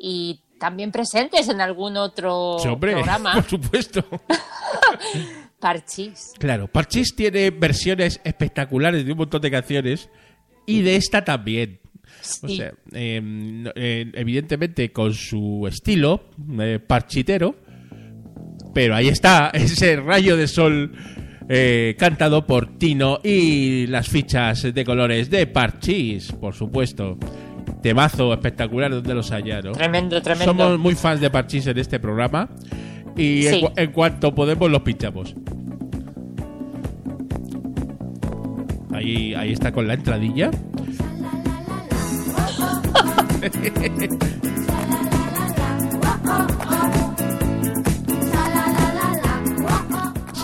y 0.00 0.40
también 0.58 0.90
presentes 0.90 1.48
en 1.48 1.60
algún 1.60 1.96
otro 1.96 2.56
Sí, 2.60 2.68
hombre, 2.68 2.92
programa, 2.92 3.34
por 3.34 3.44
supuesto. 3.44 4.04
Parchís. 5.60 6.32
Claro, 6.38 6.68
Parchís 6.68 7.14
tiene 7.16 7.50
versiones 7.50 8.20
espectaculares 8.24 9.04
de 9.04 9.12
un 9.12 9.18
montón 9.18 9.40
de 9.42 9.50
canciones 9.50 10.08
y 10.66 10.82
de 10.82 10.96
esta 10.96 11.24
también. 11.24 11.80
O 12.42 12.48
sea, 12.48 12.72
no- 12.92 13.70
eh, 13.74 14.10
evidentemente 14.14 14.92
con 14.92 15.12
su 15.14 15.66
estilo 15.68 16.24
eh, 16.60 16.78
parchitero, 16.84 17.56
pero 18.74 18.94
ahí 18.94 19.08
está 19.08 19.50
ese 19.52 19.96
rayo 19.96 20.36
de 20.36 20.48
sol 20.48 20.92
eh, 21.48 21.96
cantado 21.98 22.46
por 22.46 22.78
Tino 22.78 23.20
y 23.22 23.86
las 23.86 24.08
fichas 24.08 24.62
de 24.62 24.84
colores 24.84 25.30
de 25.30 25.46
Parchís, 25.46 26.32
por 26.32 26.54
supuesto. 26.54 27.18
Temazo 27.82 28.32
espectacular 28.32 28.90
donde 28.90 29.14
los 29.14 29.30
haya, 29.30 29.60
¿no? 29.60 29.72
Tremendo, 29.72 30.20
tremendo. 30.20 30.52
Somos 30.52 30.78
muy 30.78 30.94
fans 30.94 31.20
de 31.20 31.30
Parchís 31.30 31.66
en 31.66 31.78
este 31.78 32.00
programa 32.00 32.48
y 33.16 33.46
en, 33.46 33.68
en 33.76 33.92
cuanto 33.92 34.34
podemos 34.34 34.70
los 34.70 34.82
pinchamos. 34.82 35.34
Ahí, 38.92 39.34
ahí 39.34 39.52
está 39.52 39.70
con 39.70 39.86
la 39.86 39.94
entradilla. 39.94 40.50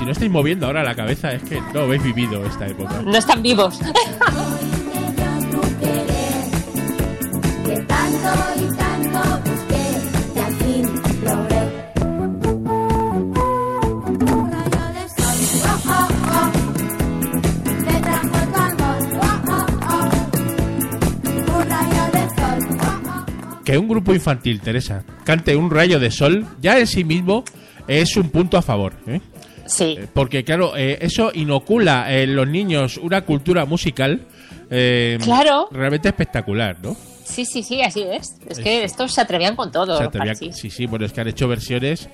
Si 0.04 0.06
no 0.06 0.12
estáis 0.12 0.30
moviendo 0.30 0.66
ahora 0.66 0.84
la 0.84 0.94
cabeza 0.94 1.32
es 1.32 1.42
que 1.44 1.58
no 1.72 1.80
habéis 1.80 2.02
vivido 2.02 2.44
esta 2.44 2.66
época. 2.66 3.00
No 3.00 3.16
están 3.16 3.42
vivos. 3.42 3.80
Que 23.64 23.78
un 23.78 23.88
grupo 23.88 24.12
infantil, 24.12 24.60
Teresa, 24.60 25.02
cante 25.24 25.56
un 25.56 25.70
rayo 25.70 25.98
de 25.98 26.10
sol, 26.10 26.46
ya 26.60 26.78
en 26.78 26.86
sí 26.86 27.04
mismo 27.04 27.42
es 27.88 28.18
un 28.18 28.28
punto 28.28 28.58
a 28.58 28.62
favor. 28.62 28.92
¿eh? 29.06 29.22
Sí, 29.66 29.96
Eh, 29.98 30.06
Porque, 30.12 30.44
claro, 30.44 30.76
eh, 30.76 30.98
eso 31.00 31.30
inocula 31.34 32.12
en 32.12 32.34
los 32.36 32.46
niños 32.48 32.96
una 32.98 33.22
cultura 33.22 33.64
musical 33.64 34.20
eh, 34.70 35.18
Claro. 35.22 35.68
realmente 35.70 36.08
espectacular, 36.08 36.76
¿no? 36.82 36.96
sí, 37.24 37.44
sí, 37.46 37.62
sí, 37.62 37.80
así 37.82 38.02
es. 38.02 38.36
Es 38.48 38.58
que 38.58 38.84
estos 38.84 39.12
se 39.12 39.20
atrevían 39.20 39.56
con 39.56 39.72
todo. 39.72 39.96
Había- 39.96 40.10
Parchís. 40.10 40.56
sí, 40.56 40.70
sí, 40.70 40.86
bueno, 40.86 41.06
es 41.06 41.12
que 41.12 41.20
han 41.22 41.28
hecho 41.28 41.48
versiones 41.48 42.08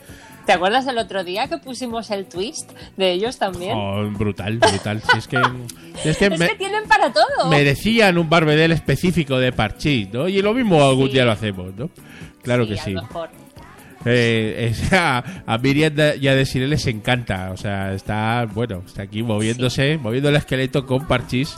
¿Te 0.46 0.52
acuerdas 0.54 0.86
el 0.86 0.96
otro 0.98 1.22
día 1.22 1.46
que 1.48 1.58
pusimos 1.58 2.10
el 2.10 2.24
twist 2.26 2.70
de 2.96 3.12
ellos 3.12 3.36
también? 3.38 3.76
oh, 3.76 4.08
brutal, 4.10 4.58
brutal. 4.58 5.02
Si 5.02 5.18
es 5.18 5.28
que, 5.28 5.36
es 6.04 6.16
que 6.16 6.26
es 6.26 6.38
me- 6.38 6.48
que 6.48 6.54
tienen 6.56 6.84
para 6.88 7.12
todo. 7.12 7.50
merecían 7.50 8.16
un 8.18 8.28
barbedel 8.28 8.72
específico 8.72 9.38
de 9.38 9.52
Parchís, 9.52 10.08
¿no? 10.12 10.28
Y 10.28 10.40
lo 10.42 10.54
mismo 10.54 10.82
algún 10.82 11.06
Sí. 11.08 11.12
día 11.12 11.24
lo 11.26 11.32
hacemos, 11.32 11.74
¿no? 11.76 11.90
Claro 12.42 12.66
que 12.66 12.74
a 12.80 12.82
sí. 12.82 12.92
lo 12.92 13.02
mejor. 13.02 13.28
Eh, 14.04 14.68
es- 14.70 14.92
a, 14.92 15.42
a 15.46 15.58
Miriam 15.58 15.94
y 16.20 16.28
a 16.28 16.34
Desiree 16.34 16.68
les 16.68 16.86
encanta. 16.86 17.50
O 17.52 17.56
sea, 17.56 17.92
está, 17.94 18.46
bueno, 18.52 18.82
está 18.86 19.02
aquí 19.02 19.22
moviéndose, 19.22 19.98
moviendo 19.98 20.28
el 20.30 20.36
esqueleto 20.36 20.86
con 20.86 21.06
parchís 21.06 21.54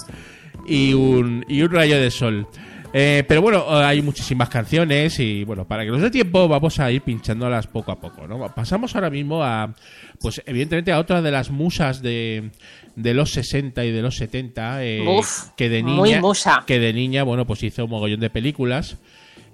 y 0.67 0.93
un, 0.95 1.45
y 1.49 1.63
un 1.63 1.71
rayo 1.71 2.01
de 2.01 2.11
sol. 2.11 2.47
Eh, 2.95 3.25
pero 3.27 3.41
bueno, 3.41 3.65
hay 3.71 4.03
muchísimas 4.03 4.51
canciones 4.51 5.19
y 5.19 5.45
bueno, 5.45 5.67
para 5.67 5.83
que 5.83 5.91
nos 5.91 6.03
dé 6.03 6.11
tiempo 6.11 6.47
vamos 6.47 6.79
a 6.79 6.91
ir 6.91 7.01
pinchándolas 7.01 7.67
poco 7.67 7.91
a 7.91 7.99
poco, 7.99 8.27
¿no? 8.29 8.55
Pasamos 8.55 8.95
ahora 8.95 9.09
mismo 9.09 9.43
a, 9.43 9.75
pues 10.21 10.43
evidentemente 10.45 10.93
a 10.93 10.99
otra 10.99 11.23
de 11.23 11.31
las 11.31 11.51
musas 11.51 12.03
de, 12.03 12.51
de 12.95 13.15
los 13.15 13.31
60 13.31 13.83
y 13.87 13.93
de 13.93 14.03
los 14.03 14.17
70, 14.17 14.85
eh, 14.85 15.07
Uf, 15.09 15.45
que 15.57 15.71
de 15.71 15.83
muy 15.83 16.11
niña, 16.11 16.21
musa. 16.21 16.65
que 16.67 16.79
de 16.79 16.93
niña, 16.93 17.23
bueno, 17.23 17.47
pues 17.47 17.63
hizo 17.63 17.85
un 17.87 17.91
mogollón 17.93 18.21
de 18.21 18.29
películas 18.29 18.99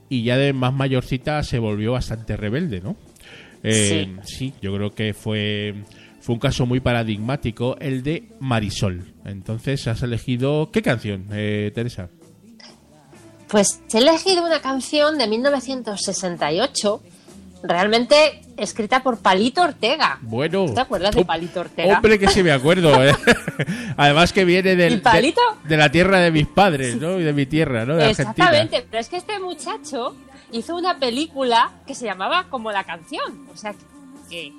y 0.09 0.23
ya 0.23 0.37
de 0.37 0.53
más 0.53 0.73
mayorcita 0.73 1.43
se 1.43 1.59
volvió 1.59 1.93
bastante 1.93 2.37
rebelde, 2.37 2.81
¿no? 2.81 2.97
Eh, 3.63 4.17
sí. 4.25 4.55
yo 4.63 4.75
creo 4.75 4.95
que 4.95 5.15
fue, 5.15 5.75
fue 6.21 6.35
un 6.35 6.39
caso 6.39 6.65
muy 6.67 6.81
paradigmático 6.81 7.77
el 7.81 8.03
de 8.03 8.29
Marisol. 8.41 9.15
Entonces, 9.25 9.87
has 9.89 10.03
elegido 10.03 10.71
qué 10.73 10.83
canción, 10.83 11.27
eh, 11.33 11.73
Teresa? 11.75 12.09
Pues 13.49 13.81
he 13.93 13.99
elegido 13.99 14.45
una 14.45 14.61
canción 14.61 15.19
de 15.19 15.27
1968, 15.27 17.03
realmente 17.63 18.43
escrita 18.59 19.03
por 19.03 19.19
Palito 19.19 19.63
Ortega. 19.63 20.19
Bueno, 20.23 20.67
¿Te 20.75 20.81
acuerdas 20.81 21.15
de 21.15 21.25
Palito 21.25 21.61
Ortega? 21.61 21.97
Hombre, 21.97 22.19
que 22.19 22.29
sí 22.29 22.43
me 22.43 22.53
acuerdo. 22.53 23.05
¿eh? 23.05 23.15
Además 23.97 24.33
que 24.33 24.45
viene 24.45 24.77
del. 24.77 25.03
De, 25.03 25.35
de 25.65 25.77
la 25.77 25.91
tierra 25.91 26.19
de 26.21 26.31
mis 26.31 26.47
padres, 26.47 26.97
¿no? 26.97 27.19
Y 27.19 27.23
de 27.25 27.33
mi 27.33 27.47
tierra, 27.47 27.85
¿no? 27.87 27.97
De 27.97 28.05
Argentina. 28.05 28.31
Exactamente, 28.31 28.87
pero 28.91 29.01
es 29.01 29.09
que 29.09 29.17
este 29.17 29.39
muchacho 29.39 30.17
hizo 30.53 30.77
una 30.77 30.99
película 30.99 31.71
que 31.87 31.95
se 31.95 32.05
llamaba 32.07 32.45
como 32.51 32.71
la 32.73 32.85
canción. 32.85 33.47
O 33.53 33.57
sea, 33.57 33.75
que 34.29 34.53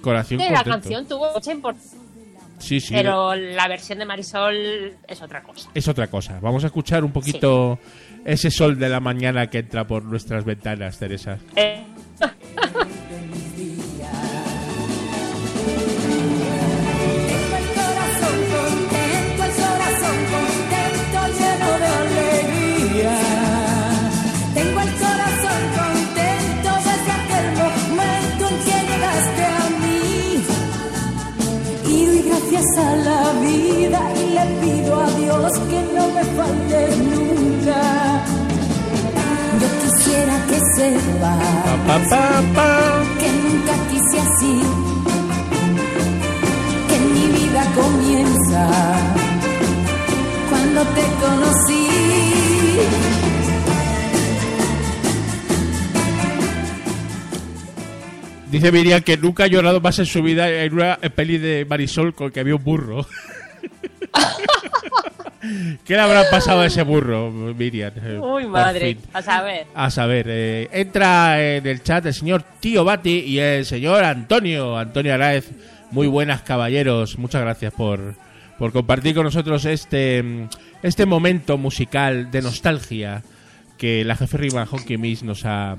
Corazón 0.00 0.38
la 0.38 0.46
contento. 0.46 0.70
canción 0.70 1.06
tuvo 1.06 1.32
mucha 1.32 1.52
importancia. 1.52 1.98
Sí, 2.58 2.78
sí. 2.78 2.92
Pero 2.92 3.34
la 3.34 3.68
versión 3.68 3.98
de 3.98 4.04
Marisol 4.04 4.94
es 5.08 5.22
otra 5.22 5.42
cosa. 5.42 5.70
Es 5.74 5.88
otra 5.88 6.08
cosa. 6.08 6.38
Vamos 6.42 6.62
a 6.64 6.66
escuchar 6.66 7.04
un 7.04 7.12
poquito 7.12 7.78
ese 8.24 8.50
sol 8.50 8.78
de 8.78 8.88
la 8.90 9.00
mañana 9.00 9.46
que 9.48 9.60
entra 9.60 9.86
por 9.86 10.04
nuestras 10.04 10.44
ventanas, 10.44 10.98
Teresa. 10.98 11.38
Eh, 11.56 11.82
le 34.44 34.60
pido 34.60 35.00
a 35.00 35.10
Dios 35.10 35.52
que 35.70 35.82
no 35.94 36.10
me 36.10 36.24
faltes 36.36 36.98
nunca. 36.98 38.24
Yo 39.60 39.68
quisiera 39.82 40.46
que 40.48 40.60
sepa 40.76 41.38
Pa, 41.86 41.98
pa, 42.08 42.42
pa. 42.54 43.02
que 43.18 43.28
nunca 43.42 43.74
quise 43.90 44.20
así, 44.20 44.60
que 46.88 46.98
mi 47.14 47.26
vida 47.38 47.62
comienza 47.74 48.70
cuando 50.48 50.82
te 50.82 51.02
conocí. 51.20 51.86
Dice 58.50 58.72
Miriam 58.72 59.00
que 59.02 59.16
nunca 59.16 59.44
ha 59.44 59.46
llorado 59.46 59.80
más 59.80 59.98
en 60.00 60.06
su 60.06 60.22
vida 60.22 60.50
en 60.50 60.72
una 60.74 60.96
peli 60.96 61.38
de 61.38 61.64
Marisol 61.64 62.14
con 62.14 62.32
que 62.32 62.40
había 62.40 62.56
un 62.56 62.64
burro. 62.64 63.06
¿Qué 65.84 65.94
le 65.94 66.00
habrá 66.00 66.28
pasado 66.30 66.60
a 66.60 66.66
ese 66.66 66.82
burro, 66.82 67.30
Miriam? 67.30 67.92
Eh, 67.96 68.18
Uy, 68.20 68.46
madre. 68.46 68.98
A 69.12 69.22
saber. 69.22 69.66
A 69.74 69.90
saber, 69.90 70.26
eh, 70.28 70.68
entra 70.72 71.42
en 71.42 71.66
el 71.66 71.82
chat 71.82 72.04
el 72.04 72.14
señor 72.14 72.44
Tío 72.60 72.84
Bati 72.84 73.20
y 73.20 73.38
el 73.38 73.64
señor 73.64 74.04
Antonio, 74.04 74.76
Antonio 74.76 75.14
Araez. 75.14 75.50
Muy 75.90 76.06
buenas, 76.06 76.42
caballeros. 76.42 77.18
Muchas 77.18 77.40
gracias 77.40 77.72
por, 77.72 78.14
por 78.58 78.72
compartir 78.72 79.14
con 79.14 79.24
nosotros 79.24 79.64
este, 79.64 80.48
este 80.82 81.06
momento 81.06 81.56
musical 81.56 82.30
de 82.30 82.42
nostalgia 82.42 83.22
que 83.78 84.04
la 84.04 84.14
jefe 84.14 84.36
Rima 84.36 84.68
Honky 84.70 84.98
Miss 84.98 85.22
nos 85.22 85.46
ha, 85.46 85.78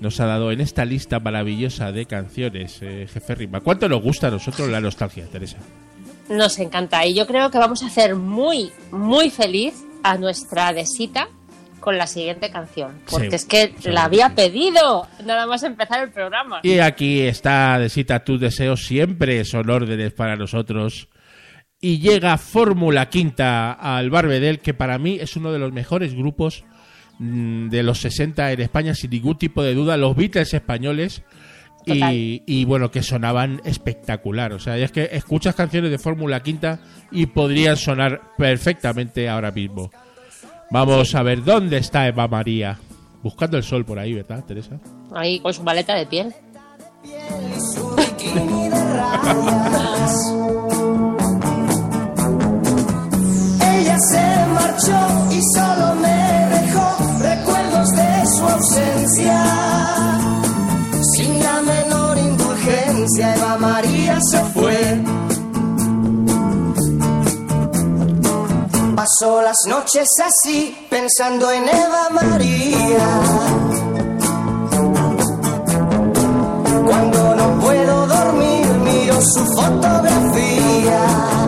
nos 0.00 0.18
ha 0.20 0.26
dado 0.26 0.52
en 0.52 0.62
esta 0.62 0.86
lista 0.86 1.20
maravillosa 1.20 1.92
de 1.92 2.06
canciones, 2.06 2.78
eh, 2.80 3.06
jefe 3.12 3.34
Rima. 3.34 3.60
¿Cuánto 3.60 3.90
nos 3.90 4.02
gusta 4.02 4.28
a 4.28 4.30
nosotros 4.30 4.70
la 4.70 4.80
nostalgia, 4.80 5.26
Teresa? 5.26 5.58
Nos 6.32 6.58
encanta. 6.58 7.04
Y 7.06 7.14
yo 7.14 7.26
creo 7.26 7.50
que 7.50 7.58
vamos 7.58 7.82
a 7.82 7.86
hacer 7.86 8.14
muy, 8.14 8.72
muy 8.90 9.30
feliz 9.30 9.84
a 10.02 10.16
nuestra 10.16 10.72
Desita 10.72 11.28
con 11.80 11.98
la 11.98 12.06
siguiente 12.06 12.50
canción. 12.50 13.00
Porque 13.10 13.30
Sí, 13.30 13.34
es 13.36 13.44
que 13.44 13.74
la 13.84 14.04
había 14.04 14.34
pedido 14.34 15.06
nada 15.24 15.46
más 15.46 15.62
empezar 15.62 16.02
el 16.02 16.10
programa. 16.10 16.60
Y 16.62 16.78
aquí 16.78 17.20
está, 17.20 17.78
Desita, 17.78 18.24
tus 18.24 18.40
deseos 18.40 18.86
siempre 18.86 19.44
son 19.44 19.68
órdenes 19.68 20.14
para 20.14 20.36
nosotros. 20.36 21.08
Y 21.80 21.98
llega 21.98 22.38
Fórmula 22.38 23.10
Quinta 23.10 23.72
al 23.72 24.08
Barbedel, 24.08 24.60
que 24.60 24.72
para 24.72 24.98
mí 24.98 25.18
es 25.20 25.36
uno 25.36 25.52
de 25.52 25.58
los 25.58 25.72
mejores 25.72 26.14
grupos 26.14 26.64
mm, 27.18 27.68
de 27.68 27.82
los 27.82 28.00
60 28.00 28.52
en 28.52 28.60
España, 28.60 28.94
sin 28.94 29.10
ningún 29.10 29.36
tipo 29.36 29.62
de 29.62 29.74
duda. 29.74 29.98
Los 29.98 30.16
Beatles 30.16 30.54
españoles. 30.54 31.24
Y 31.84 32.64
bueno, 32.64 32.90
que 32.90 33.02
sonaban 33.02 33.60
espectacular. 33.64 34.52
O 34.52 34.58
sea, 34.58 34.76
es 34.78 34.92
que 34.92 35.08
escuchas 35.12 35.54
canciones 35.54 35.90
de 35.90 35.98
Fórmula 35.98 36.40
Quinta 36.42 36.80
y 37.10 37.26
podrían 37.26 37.76
sonar 37.76 38.20
perfectamente 38.36 39.28
ahora 39.28 39.50
mismo. 39.50 39.90
Vamos 40.70 41.14
a 41.14 41.22
ver 41.22 41.44
dónde 41.44 41.76
está 41.78 42.06
Eva 42.08 42.28
María. 42.28 42.78
Buscando 43.22 43.56
el 43.56 43.62
sol 43.62 43.84
por 43.84 43.98
ahí, 43.98 44.14
¿verdad, 44.14 44.42
Teresa? 44.44 44.80
Ahí 45.14 45.38
con 45.38 45.52
su 45.54 45.62
maleta 45.62 45.94
de 45.94 46.06
piel. 46.06 46.34
Ella 53.60 53.98
se 53.98 54.46
marchó 54.54 55.28
y 55.30 55.40
solo 55.54 55.94
me 55.96 56.48
dejó 56.56 56.96
recuerdos 57.20 57.88
de 57.90 58.26
su 58.26 58.44
ausencia. 58.48 60.41
Indulgencia, 63.12 63.34
Eva 63.34 63.58
María 63.58 64.18
se 64.30 64.38
fue. 64.52 65.02
Pasó 68.94 69.42
las 69.42 69.56
noches 69.68 70.08
así, 70.24 70.76
pensando 70.88 71.50
en 71.50 71.68
Eva 71.68 72.08
María. 72.10 73.08
Cuando 76.86 77.34
no 77.34 77.60
puedo 77.60 78.06
dormir, 78.06 78.66
miro 78.84 79.20
su 79.20 79.44
fotografía. 79.56 81.41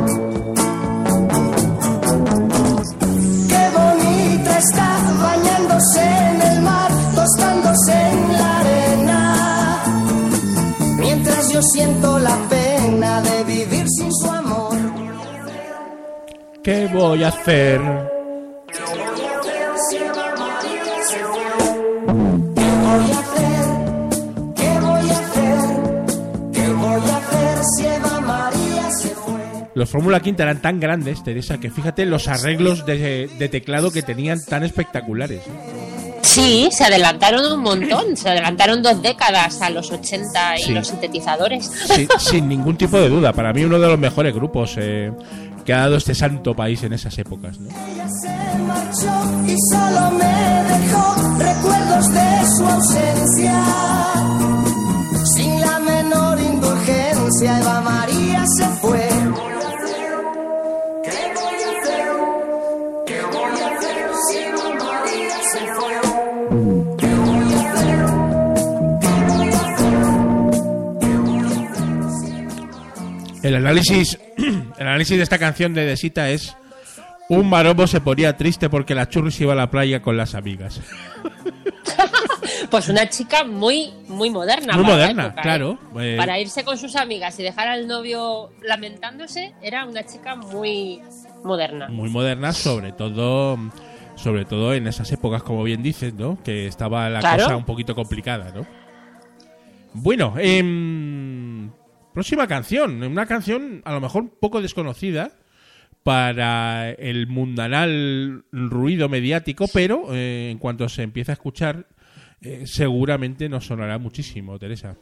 Yo 11.54 11.62
siento 11.62 12.18
la 12.18 12.36
pena 12.48 13.22
de 13.22 13.44
vivir 13.44 13.86
sin 13.88 14.12
su 14.12 14.28
amor. 14.28 14.76
¿Qué 16.64 16.88
voy 16.92 17.22
a 17.22 17.28
hacer? 17.28 17.80
¿Qué 18.72 18.82
voy 22.82 23.10
a 23.12 23.18
hacer? 23.20 23.66
¿Qué 24.56 24.80
voy 24.80 25.10
a 25.10 25.18
hacer? 25.20 25.58
¿Qué 26.52 26.68
voy 26.72 27.08
a 27.08 27.16
hacer 27.18 27.58
si 27.76 27.86
Eva 27.86 28.20
María 28.20 28.90
se 28.90 29.08
fue? 29.10 29.70
Los 29.74 29.90
Fórmula 29.90 30.18
Quinta 30.18 30.42
eran 30.42 30.60
tan 30.60 30.80
grandes, 30.80 31.22
Teresa, 31.22 31.60
que 31.60 31.70
fíjate 31.70 32.04
los 32.04 32.26
arreglos 32.26 32.84
de, 32.84 33.30
de 33.38 33.48
teclado 33.48 33.92
que 33.92 34.02
tenían 34.02 34.44
tan 34.44 34.64
espectaculares. 34.64 35.42
¿eh? 35.46 35.83
Sí, 36.34 36.68
se 36.72 36.84
adelantaron 36.84 37.44
un 37.52 37.60
montón. 37.60 38.16
Se 38.16 38.28
adelantaron 38.28 38.82
dos 38.82 39.00
décadas 39.00 39.60
a 39.62 39.70
los 39.70 39.90
80 39.92 40.58
y 40.58 40.62
Sí. 40.62 40.72
los 40.72 40.88
sintetizadores. 40.88 41.70
Sí, 41.94 42.08
sin 42.18 42.48
ningún 42.48 42.76
tipo 42.76 42.98
de 42.98 43.08
duda. 43.08 43.32
Para 43.32 43.52
mí 43.52 43.64
uno 43.64 43.78
de 43.78 43.86
los 43.88 43.98
mejores 43.98 44.34
grupos 44.34 44.74
eh, 44.78 45.12
que 45.64 45.72
ha 45.72 45.78
dado 45.78 45.96
este 45.96 46.14
santo 46.14 46.54
país 46.54 46.82
en 46.82 46.92
esas 46.92 47.16
épocas. 47.18 47.58
¿no? 47.60 47.68
Ella 47.70 48.08
se 48.20 48.58
marchó 48.62 49.46
y 49.46 49.54
solo 49.72 50.10
me 50.10 50.64
dejó 50.74 51.38
recuerdos 51.38 52.08
de 52.12 52.46
su 52.56 52.66
ausencia. 52.66 53.62
El 73.42 73.56
análisis, 73.56 74.18
el 74.38 74.86
análisis 74.86 75.16
de 75.18 75.22
esta 75.22 75.38
canción 75.38 75.74
de 75.74 75.84
Desita 75.84 76.30
es 76.30 76.56
un 77.28 77.48
maromo 77.48 77.86
se 77.86 78.00
ponía 78.00 78.36
triste 78.36 78.70
porque 78.70 78.94
la 78.94 79.08
churris 79.08 79.40
iba 79.40 79.52
a 79.52 79.56
la 79.56 79.70
playa 79.70 80.00
con 80.00 80.16
las 80.16 80.34
amigas. 80.34 80.80
Pues 82.70 82.88
una 82.88 83.08
chica 83.08 83.44
muy, 83.44 83.92
muy 84.08 84.30
moderna. 84.30 84.74
Muy 84.74 84.84
moderna, 84.84 85.26
época, 85.26 85.40
¿eh? 85.40 85.42
claro. 85.42 85.78
Eh, 86.00 86.16
Para 86.16 86.40
irse 86.40 86.64
con 86.64 86.76
sus 86.76 86.96
amigas 86.96 87.38
y 87.38 87.42
dejar 87.42 87.68
al 87.68 87.86
novio 87.86 88.50
lamentándose, 88.62 89.54
era 89.62 89.84
una 89.84 90.04
chica 90.04 90.34
muy 90.34 91.00
moderna. 91.44 91.88
Muy 91.88 92.08
moderna, 92.08 92.52
sobre 92.52 92.92
todo 92.92 93.58
sobre 94.16 94.44
todo 94.44 94.74
en 94.74 94.86
esas 94.86 95.10
épocas, 95.12 95.42
como 95.42 95.62
bien 95.64 95.82
dices, 95.82 96.14
¿no? 96.14 96.42
Que 96.42 96.66
estaba 96.66 97.08
la 97.10 97.20
Claro. 97.20 97.44
cosa 97.44 97.56
un 97.56 97.64
poquito 97.64 97.94
complicada, 97.94 98.52
¿no? 98.54 98.66
Bueno, 99.92 100.34
em, 100.38 101.70
próxima 102.12 102.46
canción. 102.46 103.02
Una 103.02 103.26
canción 103.26 103.82
a 103.84 103.92
lo 103.92 104.00
mejor 104.00 104.22
un 104.22 104.32
poco 104.40 104.60
desconocida 104.60 105.32
para 106.02 106.90
el 106.90 107.26
mundanal 107.28 108.44
ruido 108.52 109.08
mediático, 109.08 109.66
pero 109.72 110.14
eh, 110.14 110.50
en 110.50 110.58
cuanto 110.58 110.88
se 110.88 111.02
empieza 111.02 111.32
a 111.32 111.34
escuchar, 111.34 111.86
eh, 112.40 112.64
seguramente 112.66 113.48
nos 113.48 113.66
sonará 113.66 113.98
muchísimo, 113.98 114.58
Teresa. 114.58 114.96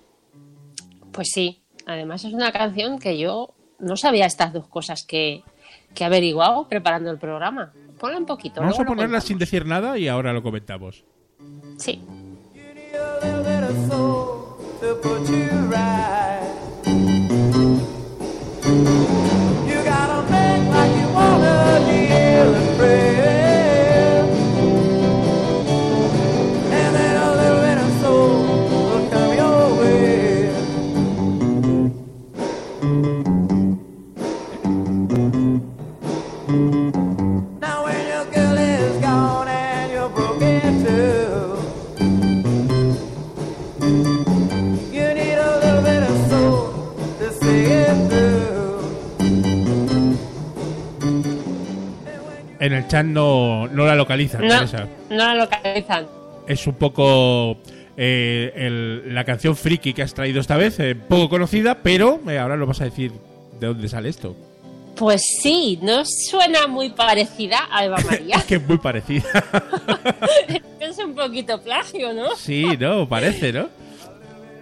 Pues 1.13 1.31
sí, 1.33 1.63
además 1.87 2.25
es 2.25 2.33
una 2.33 2.53
canción 2.53 2.99
que 2.99 3.19
yo 3.19 3.55
no 3.81 3.97
sabía 3.97 4.27
estas 4.27 4.53
dos 4.53 4.69
cosas 4.69 5.05
que, 5.05 5.43
que 5.95 6.05
he 6.05 6.07
averiguado 6.07 6.69
preparando 6.69 7.11
el 7.11 7.19
programa 7.19 7.73
ponla 8.03 8.19
un 8.19 8.27
poquito. 8.27 8.61
Vamos 8.61 8.81
a 8.81 8.85
ponerla 8.85 9.21
sin 9.21 9.39
decir 9.39 9.65
nada 9.65 9.97
y 9.97 10.09
ahora 10.09 10.33
lo 10.33 10.43
comentamos. 10.43 11.05
Sí. 11.79 12.05
thank 36.49 36.97
you 36.97 37.12
En 52.73 52.79
el 52.79 52.89
chat 52.89 53.05
no, 53.05 53.69
no 53.69 53.85
la 53.87 53.95
localizan, 53.95 54.47
No, 54.47 54.63
no 55.11 55.17
la 55.17 55.35
localizan. 55.35 56.07
Es 56.47 56.67
un 56.67 56.75
poco 56.75 57.57
eh, 57.97 58.53
el- 58.57 59.15
la 59.15 59.25
canción 59.25 59.55
friki 59.57 59.93
que 59.93 60.03
has 60.03 60.15
traído 60.15 60.41
esta 60.41 60.57
vez, 60.57 60.81
eh, 60.81 60.95
poco 60.95 61.29
conocida, 61.29 61.83
pero 61.83 62.19
eh, 62.29 62.39
ahora 62.39 62.57
lo 62.57 62.67
vas 62.67 62.81
a 62.81 62.85
decir 62.85 63.13
de 63.61 63.67
dónde 63.67 63.89
sale 63.89 64.09
esto. 64.09 64.35
Pues 64.97 65.23
sí, 65.43 65.79
no 65.83 66.03
suena 66.05 66.67
muy 66.67 66.91
parecida 66.91 67.69
a 67.71 67.85
Eva 67.85 67.99
María. 68.11 68.37
Es 68.37 68.45
que 68.45 68.55
es 68.57 68.67
muy 68.67 68.79
parecida. 68.79 69.25
es 70.81 70.99
un 70.99 71.15
poquito 71.15 71.61
plagio, 71.61 72.13
¿no? 72.15 72.35
sí, 72.37 72.65
¿no? 72.79 73.09
Parece, 73.09 73.53
¿no? 73.53 73.69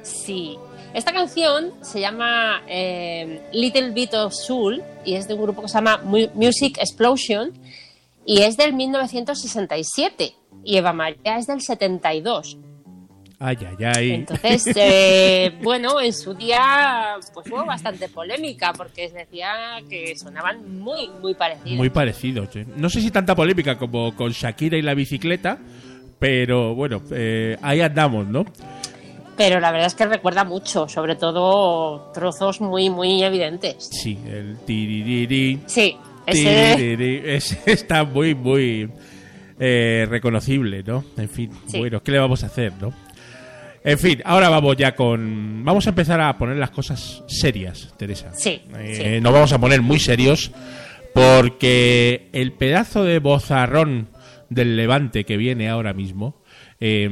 Sí. 0.03 0.57
Esta 0.93 1.13
canción 1.13 1.71
se 1.83 2.01
llama 2.01 2.63
eh, 2.67 3.43
Little 3.53 3.91
Bit 3.93 4.15
of 4.15 4.35
Soul 4.35 4.83
y 5.05 5.15
es 5.15 5.29
de 5.29 5.35
un 5.35 5.43
grupo 5.43 5.63
que 5.63 5.69
se 5.69 5.75
llama 5.75 6.01
Mu- 6.03 6.31
Music 6.35 6.79
Explosion 6.79 7.53
y 8.27 8.43
es 8.43 8.57
del 8.57 8.73
1967 8.75 10.35
y 10.65 10.77
Eva 10.77 10.93
María 10.93 11.39
es 11.39 11.47
del 11.47 11.61
72. 11.61 12.59
Ay, 13.43 13.57
ay, 13.61 13.85
ay. 13.97 14.11
Entonces, 14.11 14.67
eh, 14.77 15.59
bueno, 15.63 15.99
en 15.99 16.13
su 16.13 16.35
día 16.35 17.17
pues 17.33 17.47
hubo 17.51 17.65
bastante 17.65 18.09
polémica 18.11 18.75
porque 18.75 19.09
decía 19.09 19.81
que 19.89 20.15
sonaban 20.17 20.79
muy, 20.79 21.09
muy 21.23 21.35
parecidos. 21.35 21.79
Muy 21.79 21.89
parecidos. 21.89 22.55
¿eh? 22.55 22.67
No 22.77 22.91
sé 22.91 23.01
si 23.01 23.11
tanta 23.11 23.35
polémica 23.35 23.79
como 23.79 24.15
con 24.15 24.31
Shakira 24.31 24.77
y 24.77 24.83
la 24.83 24.93
bicicleta, 24.93 25.59
pero 26.19 26.75
bueno, 26.75 27.01
eh, 27.13 27.57
ahí 27.63 27.81
andamos, 27.81 28.27
¿no? 28.27 28.45
Pero 29.39 29.59
la 29.59 29.73
verdad 29.73 29.87
es 29.87 29.95
que 29.95 30.05
recuerda 30.05 30.45
mucho, 30.45 30.87
sobre 30.87 31.17
todo 31.17 32.11
trozos 32.13 32.61
muy, 32.61 32.91
muy 32.91 33.23
evidentes. 33.23 33.89
Sí, 33.91 34.19
el 34.27 34.59
tiririri. 34.67 35.61
Sí, 35.65 35.97
ese... 36.27 37.35
Ese 37.37 37.59
está 37.67 38.05
muy, 38.05 38.35
muy 38.35 38.89
eh, 39.59 40.07
reconocible, 40.09 40.83
¿no? 40.83 41.05
En 41.17 41.29
fin, 41.29 41.51
Sí. 41.67 41.79
bueno, 41.79 42.03
¿qué 42.03 42.13
le 42.13 42.19
vamos 42.19 42.43
a 42.43 42.47
hacer, 42.47 42.73
no? 42.81 42.93
En 43.83 43.99
fin, 43.99 44.21
ahora 44.27 44.49
vamos 44.51 44.77
ya 44.77 44.95
con... 44.95 45.65
Vamos 45.65 45.87
a 45.87 45.91
empezar 45.91 46.21
a 46.21 46.37
poner 46.37 46.57
las 46.59 46.71
cosas 46.71 47.23
serias, 47.27 47.95
Teresa. 47.97 48.31
Sí, 48.35 48.61
Eh, 48.79 49.13
sí. 49.17 49.21
Nos 49.23 49.33
vamos 49.33 49.53
a 49.53 49.59
poner 49.59 49.81
muy 49.81 49.99
serios 49.99 50.51
porque 51.15 52.29
el 52.33 52.53
pedazo 52.53 53.05
de 53.05 53.19
bozarrón 53.19 54.09
del 54.49 54.77
Levante 54.77 55.25
que 55.25 55.37
viene 55.37 55.69
ahora 55.69 55.93
mismo 55.93 56.43
eh, 56.81 57.09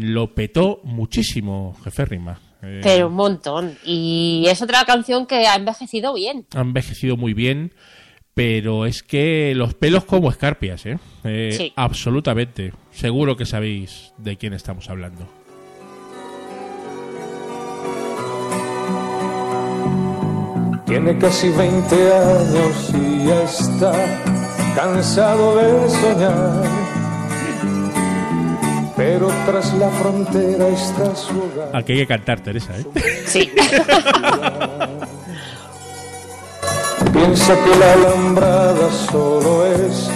lo 0.00 0.34
petó 0.34 0.80
muchísimo, 0.84 1.76
jefe 1.84 2.04
Rima. 2.04 2.40
Eh, 2.62 2.80
Pero 2.82 3.08
un 3.08 3.14
montón. 3.14 3.76
Y 3.84 4.44
es 4.48 4.60
otra 4.62 4.84
canción 4.84 5.26
que 5.26 5.46
ha 5.46 5.54
envejecido 5.56 6.14
bien. 6.14 6.46
ha 6.54 6.60
envejecido 6.60 7.16
muy 7.16 7.32
bien, 7.34 7.72
pero 8.34 8.86
es 8.86 9.02
que 9.02 9.52
los 9.54 9.74
pelos 9.74 10.04
como 10.04 10.30
escarpias, 10.30 10.86
¿eh? 10.86 10.98
Eh, 11.24 11.54
Sí. 11.56 11.72
Absolutamente. 11.76 12.72
Seguro 12.90 13.36
que 13.36 13.46
sabéis 13.46 14.12
de 14.18 14.36
quién 14.36 14.52
estamos 14.54 14.88
hablando. 14.88 15.26
Tiene 20.86 21.16
casi 21.18 21.48
20 21.50 22.12
años 22.12 22.90
y 22.94 23.26
ya 23.26 23.42
está 23.44 23.92
cansado 24.74 25.56
de 25.56 25.88
soñar. 25.90 26.62
Pero 28.96 29.28
tras 29.46 29.72
la 29.74 29.88
frontera 29.90 30.68
está 30.68 31.14
su 31.14 31.38
hogar. 31.38 31.70
Al 31.72 31.84
que 31.84 31.92
hay 31.92 31.98
que 32.00 32.06
cantar, 32.06 32.40
Teresa, 32.40 32.74
¿eh? 32.76 32.84
Sí. 33.26 33.50
Piensa 37.20 37.54
que 37.54 37.76
la 37.76 37.92
alambrada 37.92 38.90
solo 39.12 39.66
es 39.66 40.10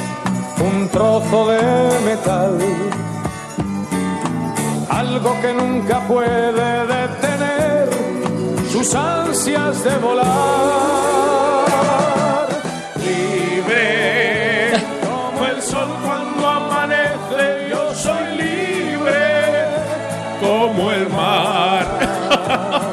un 0.58 0.88
trozo 0.88 1.48
de 1.48 1.60
metal. 2.06 2.58
Algo 4.88 5.38
que 5.42 5.52
nunca 5.52 6.00
puede 6.08 6.86
detener 6.86 7.90
sus 8.72 8.94
ansias 8.94 9.84
de 9.84 9.98
volar. 9.98 10.24
Libre 12.96 14.72
como 15.04 15.44
el 15.44 15.60
sol 15.60 15.90
cuando 16.06 16.48
amanece, 16.48 17.68
yo 17.68 17.94
soy 17.94 18.36
libre 18.38 19.66
Como 20.40 20.90
el 20.90 21.10
mar. 21.10 22.80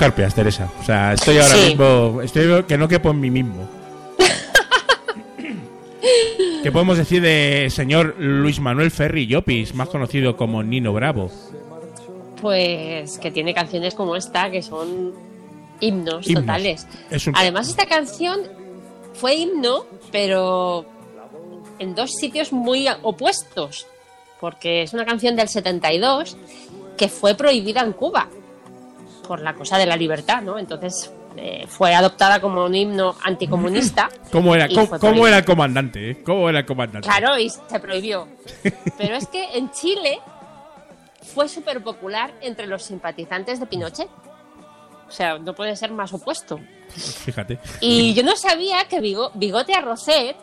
Como 0.00 0.08
escarpias, 0.08 0.34
Teresa. 0.34 0.72
O 0.80 0.82
sea, 0.82 1.12
estoy 1.12 1.36
ahora 1.36 1.54
Sí. 1.54 1.66
mismo... 1.68 2.22
Estoy 2.22 2.62
que 2.64 2.78
no 2.78 2.88
quepo 2.88 3.10
en 3.10 3.20
mí 3.20 3.30
mismo. 3.30 3.68
¿Qué 6.62 6.72
podemos 6.72 6.96
decir 6.96 7.20
de 7.20 7.68
señor 7.70 8.16
Luis 8.18 8.60
Manuel 8.60 8.90
Ferri 8.90 9.26
Llopis, 9.26 9.74
más 9.74 9.90
conocido 9.90 10.38
como 10.38 10.62
Nino 10.62 10.94
Bravo? 10.94 11.30
Pues 12.40 13.18
que 13.18 13.30
tiene 13.30 13.52
canciones 13.52 13.94
como 13.94 14.16
esta 14.16 14.50
que 14.50 14.62
son 14.62 15.12
himnos, 15.80 16.26
Himnos. 16.26 16.44
totales. 16.46 16.86
Es 17.10 17.26
un- 17.26 17.36
Además, 17.36 17.68
esta 17.68 17.84
canción 17.84 18.40
fue 19.12 19.34
himno, 19.34 19.84
pero 20.10 20.86
en 21.78 21.94
dos 21.94 22.12
sitios 22.12 22.54
muy 22.54 22.86
opuestos. 23.02 23.86
Porque 24.40 24.84
es 24.84 24.94
una 24.94 25.04
canción 25.04 25.36
del 25.36 25.48
72 25.48 26.38
que 26.96 27.08
fue 27.08 27.34
prohibida 27.34 27.82
en 27.82 27.92
Cuba 27.92 28.28
por 29.30 29.40
la 29.42 29.54
cosa 29.54 29.78
de 29.78 29.86
la 29.86 29.96
libertad, 29.96 30.42
¿no? 30.42 30.58
Entonces 30.58 31.08
eh, 31.36 31.64
fue 31.68 31.94
adoptada 31.94 32.40
como 32.40 32.64
un 32.64 32.74
himno 32.74 33.14
anticomunista. 33.22 34.08
¿Cómo 34.32 34.56
era, 34.56 34.66
cómo, 34.98 35.24
era 35.28 35.38
el 35.38 35.44
comandante? 35.44 36.10
eh? 36.10 36.22
¿Cómo 36.24 36.48
era 36.48 36.58
el 36.58 36.66
comandante? 36.66 37.06
Claro, 37.08 37.38
y 37.38 37.48
se 37.48 37.78
prohibió. 37.80 38.26
Pero 38.98 39.14
es 39.14 39.28
que 39.28 39.56
en 39.56 39.70
Chile 39.70 40.18
fue 41.32 41.48
súper 41.48 41.80
popular 41.80 42.32
entre 42.40 42.66
los 42.66 42.82
simpatizantes 42.82 43.60
de 43.60 43.66
Pinochet. 43.66 44.08
O 45.08 45.12
sea, 45.12 45.38
no 45.38 45.54
puede 45.54 45.76
ser 45.76 45.92
más 45.92 46.12
opuesto. 46.12 46.58
Fíjate. 46.88 47.60
Y 47.80 48.12
yo 48.14 48.24
no 48.24 48.34
sabía 48.34 48.84
que 48.88 49.00
Bigo- 49.00 49.30
Bigote 49.34 49.74
Arrocet 49.74 50.34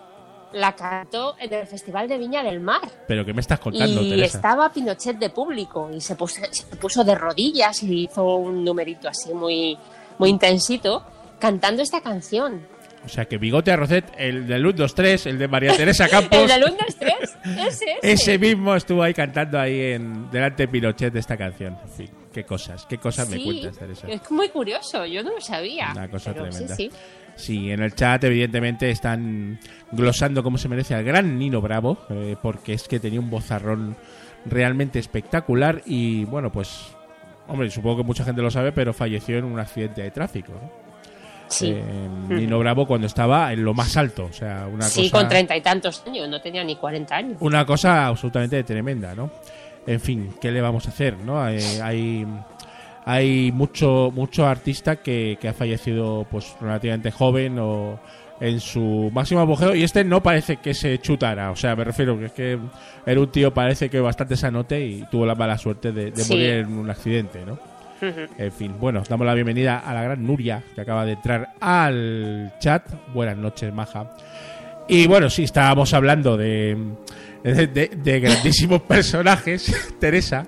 la 0.53 0.75
cantó 0.75 1.35
en 1.39 1.53
el 1.53 1.67
Festival 1.67 2.07
de 2.07 2.17
Viña 2.17 2.43
del 2.43 2.59
Mar. 2.59 2.81
Pero 3.07 3.25
¿qué 3.25 3.33
me 3.33 3.41
estás 3.41 3.59
contando, 3.59 4.01
Y 4.01 4.09
Teresa? 4.11 4.37
estaba 4.37 4.71
Pinochet 4.71 5.17
de 5.17 5.29
público 5.29 5.89
y 5.93 6.01
se 6.01 6.15
puso, 6.15 6.41
se 6.51 6.75
puso 6.77 7.03
de 7.03 7.15
rodillas 7.15 7.83
y 7.83 8.03
hizo 8.03 8.23
un 8.35 8.63
numerito 8.63 9.07
así 9.09 9.33
muy, 9.33 9.77
muy 10.17 10.29
intensito 10.29 11.03
cantando 11.39 11.81
esta 11.81 12.01
canción. 12.01 12.65
O 13.05 13.09
sea, 13.09 13.25
que 13.25 13.37
Bigote 13.37 13.71
Arrocet, 13.71 14.05
el 14.17 14.47
de 14.47 14.59
Luz 14.59 14.75
23, 14.75 15.27
el 15.27 15.37
de 15.37 15.47
María 15.47 15.77
Teresa 15.77 16.09
Campos, 16.09 16.39
El 16.39 16.47
de 16.47 16.59
Luna 16.59 16.85
Estrés, 16.87 17.37
ese, 17.45 17.67
ese. 17.67 17.97
ese 18.01 18.37
mismo 18.39 18.75
estuvo 18.75 19.01
ahí 19.03 19.13
cantando 19.13 19.57
ahí 19.59 19.93
en 19.93 20.29
delante 20.29 20.63
de 20.63 20.67
Pinochet 20.67 21.13
de 21.13 21.19
esta 21.19 21.37
canción. 21.37 21.77
En 21.83 21.89
fin, 21.89 22.09
qué 22.33 22.43
cosas, 22.43 22.85
qué 22.87 22.97
cosas 22.97 23.29
me 23.29 23.37
Sí, 23.37 23.43
cuentas, 23.43 23.77
Teresa. 23.77 24.07
Es 24.07 24.29
muy 24.31 24.49
curioso, 24.49 25.05
yo 25.05 25.23
no 25.23 25.31
lo 25.33 25.41
sabía. 25.41 25.89
Una 25.91 26.09
cosa 26.09 26.33
pero 26.33 26.45
tremenda. 26.49 26.75
Sí, 26.75 26.89
sí. 26.91 26.97
Sí, 27.35 27.71
en 27.71 27.83
el 27.83 27.93
chat 27.93 28.23
evidentemente 28.23 28.89
están 28.89 29.59
glosando 29.91 30.41
cómo 30.41 30.57
se 30.57 30.67
merece 30.67 30.95
al 30.95 31.03
gran 31.03 31.37
Nino 31.37 31.61
Bravo, 31.61 31.99
eh, 32.09 32.35
porque 32.41 32.73
es 32.73 32.87
que 32.87 32.99
tenía 32.99 33.19
un 33.19 33.29
vozarrón 33.29 33.95
realmente 34.45 34.97
espectacular 34.97 35.83
y 35.85 36.25
bueno, 36.25 36.51
pues, 36.51 36.87
hombre, 37.47 37.69
supongo 37.69 37.97
que 37.97 38.03
mucha 38.03 38.23
gente 38.23 38.41
lo 38.41 38.49
sabe, 38.49 38.71
pero 38.71 38.91
falleció 38.91 39.37
en 39.37 39.45
un 39.45 39.59
accidente 39.59 40.01
de 40.01 40.09
tráfico. 40.09 40.51
¿no? 40.53 40.87
Sí, 41.47 41.73
Eh, 41.75 42.09
Nino 42.29 42.57
Bravo 42.57 42.87
cuando 42.87 43.05
estaba 43.05 43.53
en 43.53 43.63
lo 43.63 43.73
más 43.75 43.95
alto, 43.97 44.25
o 44.25 44.33
sea, 44.33 44.67
una 44.71 44.85
sí 44.85 45.09
cosa... 45.09 45.21
con 45.21 45.29
treinta 45.29 45.55
y 45.55 45.61
tantos 45.61 46.03
años, 46.07 46.27
no 46.27 46.41
tenía 46.41 46.63
ni 46.63 46.75
cuarenta 46.75 47.17
años. 47.17 47.37
una 47.39 47.65
cosa 47.67 48.07
absolutamente 48.07 48.63
tremenda, 48.63 49.13
¿no? 49.13 49.29
En 49.87 49.99
fin, 49.99 50.29
¿qué 50.39 50.51
le 50.51 50.61
vamos 50.61 50.85
a 50.85 50.89
hacer, 50.89 51.17
no? 51.17 51.47
Eh, 51.49 51.59
hay 51.81 52.27
hay 53.05 53.51
mucho 53.53 54.11
mucho 54.13 54.45
artista 54.45 54.97
que, 54.97 55.37
que 55.39 55.47
ha 55.47 55.53
fallecido 55.53 56.27
pues 56.29 56.55
relativamente 56.59 57.09
joven 57.09 57.57
o 57.57 57.97
en 58.41 58.59
su 58.59 59.09
máximo 59.13 59.39
apogeo 59.41 59.73
y 59.73 59.81
este 59.83 60.03
no 60.03 60.21
parece 60.21 60.57
que 60.57 60.73
se 60.73 60.99
chutara, 60.99 61.49
o 61.51 61.55
sea, 61.55 61.75
me 61.75 61.83
refiero 61.85 62.19
que 62.19 62.25
es 62.25 62.31
que 62.33 62.59
era 63.05 63.19
un 63.19 63.31
tío 63.31 63.51
parece 63.53 63.89
que 63.89 63.99
bastante 63.99 64.35
sanote 64.35 64.85
y 64.85 65.03
tuvo 65.09 65.25
la 65.25 65.33
mala 65.35 65.57
suerte 65.57 65.91
de, 65.93 66.11
de 66.11 66.21
Sí. 66.21 66.33
morir 66.33 66.49
en 66.51 66.77
un 66.77 66.89
accidente, 66.89 67.43
¿no? 67.45 67.57
En 68.37 68.51
fin, 68.51 68.75
bueno, 68.79 69.01
damos 69.09 69.25
la 69.25 69.33
bienvenida 69.33 69.79
a 69.79 69.91
la 69.91 70.03
gran 70.03 70.23
Nuria, 70.27 70.61
que 70.75 70.81
acaba 70.81 71.03
de 71.03 71.13
entrar 71.13 71.53
al 71.59 72.53
chat. 72.59 72.83
Buenas 73.11 73.37
noches, 73.37 73.73
Maja. 73.73 74.11
Y 74.87 75.07
bueno, 75.07 75.31
sí, 75.31 75.45
estábamos 75.45 75.95
hablando 75.95 76.37
de, 76.37 76.77
de, 77.55 78.19
grandísimos 78.19 78.81
personajes, 78.87 79.71
Teresa. 79.99 80.47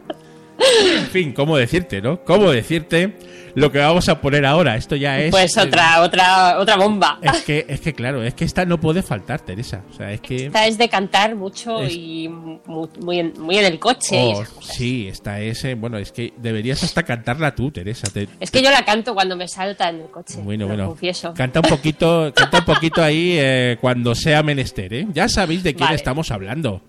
En 0.97 1.05
fin, 1.07 1.33
¿cómo 1.33 1.57
decirte, 1.57 2.01
no? 2.01 2.23
¿Cómo 2.23 2.51
decirte 2.51 3.13
lo 3.55 3.71
que 3.71 3.79
vamos 3.79 4.07
a 4.09 4.19
poner 4.21 4.45
ahora? 4.45 4.75
Esto 4.75 4.95
ya 4.95 5.19
es... 5.19 5.31
Pues 5.31 5.57
otra, 5.57 6.01
otra, 6.01 6.59
otra 6.59 6.75
bomba. 6.77 7.19
Es 7.21 7.43
que, 7.43 7.65
es 7.67 7.79
que 7.81 7.93
claro, 7.93 8.23
es 8.23 8.33
que 8.33 8.45
esta 8.45 8.65
no 8.65 8.79
puede 8.79 9.01
faltar, 9.01 9.41
Teresa. 9.41 9.83
O 9.89 9.93
sea, 9.93 10.11
es 10.11 10.21
que... 10.21 10.45
Esta 10.47 10.67
es 10.67 10.77
de 10.77 10.89
cantar 10.89 11.35
mucho 11.35 11.79
Es- 11.79 11.93
y 11.95 12.27
muy, 12.29 12.89
muy 13.01 13.19
en, 13.19 13.33
muy 13.39 13.57
en 13.57 13.65
el 13.65 13.79
coche. 13.79 14.17
Oh, 14.35 14.43
sí, 14.61 15.07
esta 15.07 15.39
es... 15.41 15.63
eh, 15.65 15.75
Bueno, 15.75 15.97
es 15.97 16.11
que 16.11 16.33
deberías 16.37 16.83
hasta 16.83 17.03
cantarla 17.03 17.53
tú, 17.55 17.71
Teresa. 17.71 18.07
Te- 18.11 18.27
Es 18.39 18.51
que 18.51 18.61
yo 18.61 18.71
la 18.71 18.83
canto 18.85 19.13
cuando 19.13 19.35
me 19.35 19.47
salta 19.47 19.89
en 19.89 20.01
el 20.01 20.07
coche. 20.09 20.39
Bueno, 20.41 20.63
lo 20.63 20.67
bueno. 20.69 20.87
confieso. 20.87 21.33
Canta 21.33 21.59
un 21.61 21.69
poquito, 21.69 22.31
canta 22.35 22.59
un 22.59 22.65
poquito 22.65 23.03
ahí 23.03 23.35
eh, 23.37 23.77
cuando 23.81 24.15
sea 24.15 24.43
menester, 24.43 24.93
¿eh? 24.93 25.07
Ya 25.13 25.27
sabéis 25.27 25.63
de 25.63 25.73
quién 25.73 25.87
Vale. 25.87 25.95
estamos 25.95 26.31
hablando, 26.31 26.81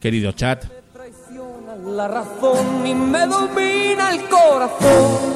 querido 0.00 0.32
chat. 0.32 0.64
traiciona 0.92 1.74
la 1.94 2.08
razón 2.08 2.86
y 2.86 2.94
me 2.94 3.26
domina 3.26 4.10
el 4.12 4.20
corazón. 4.28 5.35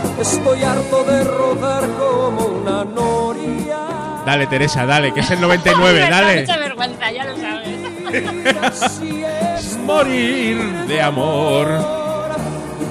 Estoy 0.21 0.63
harto 0.63 1.03
de 1.03 1.23
rodar 1.23 1.83
como 1.99 2.45
una 2.45 2.83
noria. 2.85 3.77
Dale, 4.25 4.45
Teresa, 4.47 4.85
dale, 4.85 5.11
que 5.13 5.21
es 5.21 5.31
el 5.31 5.41
99, 5.41 5.93
Me 6.03 6.09
da 6.09 6.21
dale. 6.21 6.41
mucha 6.41 6.57
vergüenza, 6.57 7.11
ya 7.11 7.25
lo 7.25 7.35
sabes. 7.37 8.83
Así 8.83 9.23
es 9.23 9.77
Morir 9.85 10.57
de 10.87 11.01
amor, 11.01 11.67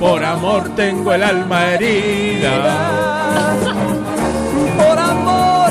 por 0.01 0.25
amor 0.25 0.75
tengo 0.75 1.12
el 1.14 1.23
alma 1.23 1.73
herida. 1.75 3.55
Por 4.77 4.99
amor, 4.99 5.71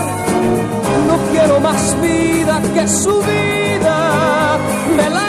no 1.08 1.18
quiero 1.32 1.60
más 1.60 1.96
vida 2.02 2.62
que 2.74 2.88
su 2.88 3.22
vida. 3.22 4.58
Melancolía. 4.96 5.29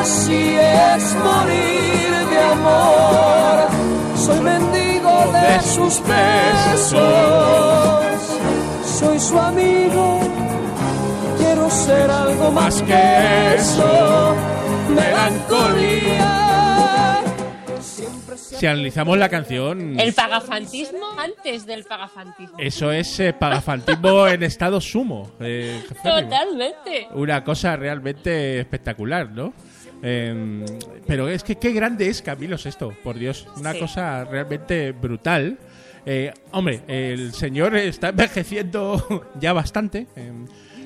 Así 0.00 0.56
es 0.58 1.14
morir 1.16 2.10
de 2.30 2.38
amor. 2.38 3.68
Soy 4.16 4.40
mendigo 4.40 5.32
de, 5.32 5.60
sus 5.62 6.00
besos. 6.06 6.98
Soy 8.84 9.18
su 9.18 9.38
amigo. 9.38 10.20
Quiero 11.38 11.70
ser 11.70 12.10
algo 12.10 12.50
más, 12.50 12.82
que 12.82 13.54
eso. 13.54 14.34
Melancolía. 14.94 16.34
Si 18.34 18.66
analizamos 18.66 19.16
la 19.18 19.28
canción, 19.28 20.00
El 20.00 20.12
pagafantismo 20.14 21.06
antes 21.16 21.64
del 21.64 21.84
pagafantismo. 21.84 22.58
eso 22.58 22.90
es 22.90 23.20
eh, 23.20 23.32
pagafantismo 23.32 24.26
en 24.34 24.42
estado 24.42 24.80
sumo. 24.80 25.30
eh. 25.38 25.80
Totalmente. 26.02 27.06
Una 27.14 27.44
cosa 27.44 27.76
realmente 27.76 28.58
espectacular, 28.58 29.30
¿no? 29.30 29.52
Eh, 30.02 30.64
pero 31.06 31.28
es 31.28 31.42
que 31.42 31.56
qué 31.56 31.72
grande 31.72 32.08
es 32.08 32.22
Camilo 32.22 32.56
esto, 32.56 32.92
por 33.02 33.18
Dios. 33.18 33.46
Una 33.56 33.72
Sí. 33.72 33.80
cosa 33.80 34.24
realmente 34.24 34.92
brutal. 34.92 35.58
Eh, 36.06 36.32
hombre, 36.52 36.82
el 36.86 37.32
señor 37.32 37.76
está 37.76 38.10
envejeciendo 38.10 39.26
ya 39.40 39.52
bastante 39.52 40.06
eh, 40.16 40.32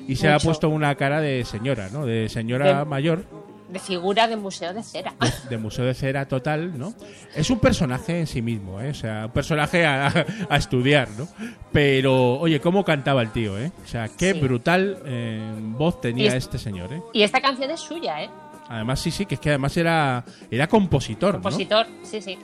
y 0.07 0.15
se 0.15 0.27
ha 0.27 0.33
Mucho. 0.33 0.45
puesto 0.47 0.69
una 0.69 0.95
cara 0.95 1.21
de 1.21 1.45
señora, 1.45 1.89
¿no? 1.91 2.05
De 2.05 2.27
señora 2.29 2.79
De- 2.79 2.85
mayor, 2.85 3.23
De 3.69 3.79
figura 3.79 4.27
de 4.27 4.35
museo 4.35 4.73
de 4.73 4.83
cera. 4.83 5.13
de 5.49 5.57
museo 5.57 5.85
de 5.85 5.93
cera 5.93 6.27
total, 6.27 6.77
¿no? 6.77 6.93
Es 7.35 7.49
un 7.49 7.59
personaje 7.59 8.19
en 8.19 8.27
sí 8.27 8.41
mismo, 8.41 8.81
¿eh? 8.81 8.89
O 8.89 8.93
sea, 8.93 9.25
un 9.27 9.31
personaje 9.31 9.85
a, 9.85 10.11
a 10.49 10.57
estudiar, 10.57 11.07
¿no? 11.17 11.27
Pero, 11.71 12.33
oye, 12.39 12.59
¿cómo 12.59 12.83
cantaba 12.83 13.21
el 13.21 13.31
tío, 13.31 13.57
eh? 13.57 13.71
O 13.83 13.87
sea, 13.87 14.09
qué 14.09 14.33
Sí. 14.33 14.39
brutal 14.39 14.99
eh, 15.05 15.53
voz 15.59 16.01
tenía 16.01 16.27
es- 16.29 16.43
este 16.45 16.57
señor, 16.59 16.91
¿eh? 16.93 17.01
Y 17.13 17.23
esta 17.23 17.39
canción 17.41 17.71
es 17.71 17.79
suya, 17.79 18.23
¿eh? 18.23 18.29
Además, 18.73 18.99
sí, 18.99 19.11
sí, 19.11 19.25
que 19.27 19.35
es 19.35 19.41
que 19.41 19.49
además 19.49 19.77
era, 19.77 20.23
era 20.49 20.67
compositor, 20.67 21.35
¿no? 21.35 21.41
Compositor, 21.41 21.85
sí, 22.01 22.21
sí. 22.21 22.37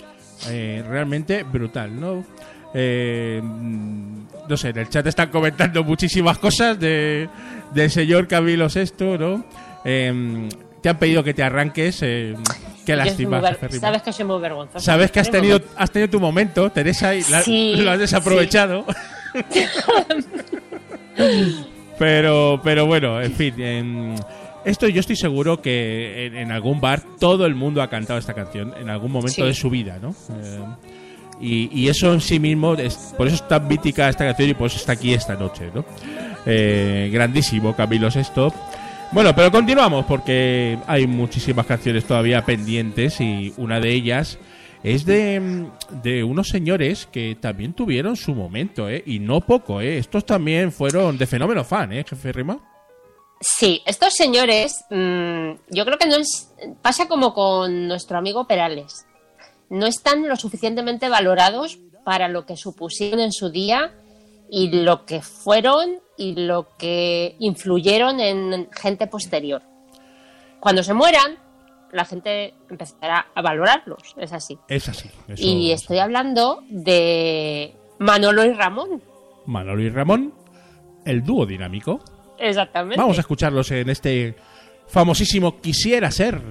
Eh, 0.47 0.83
realmente 0.87 1.43
brutal, 1.43 1.99
¿no? 1.99 2.23
Eh, 2.73 3.41
no 3.43 4.55
sé, 4.57 4.69
en 4.69 4.77
el 4.77 4.89
chat 4.89 5.05
están 5.07 5.29
comentando 5.29 5.83
muchísimas 5.83 6.37
cosas 6.37 6.79
de, 6.79 7.27
del 7.73 7.89
señor 7.89 8.27
Camilo 8.27 8.67
VI, 8.67 9.17
¿no? 9.17 9.43
Eh, 9.83 10.49
te 10.81 10.89
han 10.89 10.99
pedido 10.99 11.23
que 11.23 11.33
te 11.33 11.41
arranques. 11.41 11.99
eh, 12.03 12.35
qué 12.85 12.95
lástima. 12.95 13.41
Sabes 13.79 14.03
que 14.03 14.13
soy 14.13 14.25
muy 14.25 14.39
vergonzosa. 14.39 14.79
Sabes 14.79 15.09
que 15.11 15.19
has 15.21 15.31
tenido, 15.31 15.59
has 15.77 15.89
tenido 15.89 16.09
tu 16.11 16.19
momento, 16.19 16.69
Teresa, 16.71 17.15
y 17.15 17.23
la- 17.29 17.41
Sí, 17.41 17.73
lo 17.77 17.89
has 17.89 17.99
desaprovechado. 17.99 18.85
pero, 21.97 22.61
pero 22.63 22.85
bueno, 22.85 23.21
en 23.21 23.33
fin. 23.33 24.15
Esto 24.65 24.87
yo 24.87 24.99
estoy 24.99 25.15
seguro 25.15 25.61
que 25.61 26.25
en, 26.27 26.35
en 26.37 26.51
algún 26.51 26.79
bar 26.81 27.01
todo 27.19 27.45
el 27.45 27.55
mundo 27.55 27.81
ha 27.81 27.89
cantado 27.89 28.19
esta 28.19 28.33
canción 28.33 28.73
en 28.79 28.89
algún 28.89 29.11
momento 29.11 29.35
Sí. 29.35 29.43
de 29.43 29.53
su 29.53 29.69
vida, 29.69 29.99
¿no? 30.01 30.15
Eh, 30.41 30.59
y, 31.41 31.69
y 31.83 31.87
eso 31.87 32.13
en 32.13 32.21
sí 32.21 32.39
mismo, 32.39 32.73
es, 32.73 33.13
por 33.17 33.27
eso 33.27 33.37
es 33.37 33.47
tan 33.47 33.67
mítica 33.67 34.09
esta 34.09 34.25
canción 34.25 34.49
y 34.49 34.53
por 34.53 34.67
eso 34.67 34.77
está 34.77 34.93
aquí 34.93 35.13
esta 35.13 35.35
noche, 35.35 35.69
¿no? 35.73 35.85
Eh, 36.45 37.09
grandísimo, 37.13 37.75
Camilo 37.75 38.11
Sesto. 38.11 38.53
Bueno, 39.11 39.33
pero 39.35 39.49
continuamos 39.51 40.05
porque 40.05 40.77
hay 40.85 41.07
muchísimas 41.07 41.65
canciones 41.65 42.05
todavía 42.05 42.43
pendientes 42.45 43.19
y 43.21 43.53
una 43.57 43.79
de 43.79 43.91
ellas 43.91 44.37
es 44.83 45.03
de, 45.05 45.65
de 46.03 46.23
unos 46.23 46.47
señores 46.49 47.07
que 47.11 47.35
también 47.39 47.73
tuvieron 47.73 48.15
su 48.15 48.35
momento, 48.35 48.87
¿eh? 48.89 49.01
Y 49.05 49.19
no 49.19 49.41
poco, 49.41 49.81
¿eh? 49.81 49.97
Estos 49.97 50.25
también 50.25 50.71
fueron 50.71 51.17
de 51.17 51.25
fenómeno 51.25 51.63
fan, 51.63 51.91
¿eh, 51.93 52.05
jefe 52.07 52.31
Rima? 52.31 52.59
Sí, 53.41 53.81
estos 53.85 54.13
señores, 54.15 54.83
mm, 54.89 55.51
yo 55.69 55.85
creo 55.85 55.97
que 55.97 56.07
no 56.07 56.15
es, 56.17 56.53
pasa 56.81 57.07
como 57.07 57.33
con 57.33 57.87
nuestro 57.87 58.17
amigo 58.17 58.45
Perales. 58.47 59.05
No 59.69 59.85
están 59.85 60.27
lo 60.27 60.35
suficientemente 60.35 61.07
valorados 61.09 61.79
para 62.03 62.27
lo 62.27 62.45
que 62.45 62.57
supusieron 62.57 63.19
en 63.21 63.31
su 63.31 63.49
día 63.49 63.93
y 64.49 64.71
lo 64.71 65.05
que 65.05 65.21
fueron 65.21 65.99
y 66.17 66.35
lo 66.35 66.75
que 66.77 67.35
influyeron 67.39 68.19
en 68.19 68.69
gente 68.71 69.07
posterior. 69.07 69.61
Cuando 70.59 70.83
se 70.83 70.93
mueran, 70.93 71.37
la 71.93 72.03
gente 72.03 72.55
empezará 72.69 73.27
a 73.33 73.41
valorarlos, 73.41 74.15
es 74.17 74.33
así. 74.33 74.57
Es 74.67 74.89
así. 74.89 75.09
eso- 75.29 75.41
Y 75.43 75.71
estoy 75.71 75.99
hablando 75.99 76.61
de 76.69 77.73
Manolo 77.99 78.43
y 78.43 78.51
Ramón. 78.53 79.01
Manolo 79.45 79.81
y 79.81 79.89
Ramón, 79.89 80.33
el 81.05 81.23
dúo 81.23 81.45
dinámico. 81.45 82.01
Exactamente. 82.39 82.97
Vamos 82.99 83.17
a 83.17 83.21
escucharlos 83.21 83.69
en 83.71 83.89
este 83.89 84.35
famosísimo 84.87 85.59
Quisiera 85.61 86.09
ser. 86.11 86.41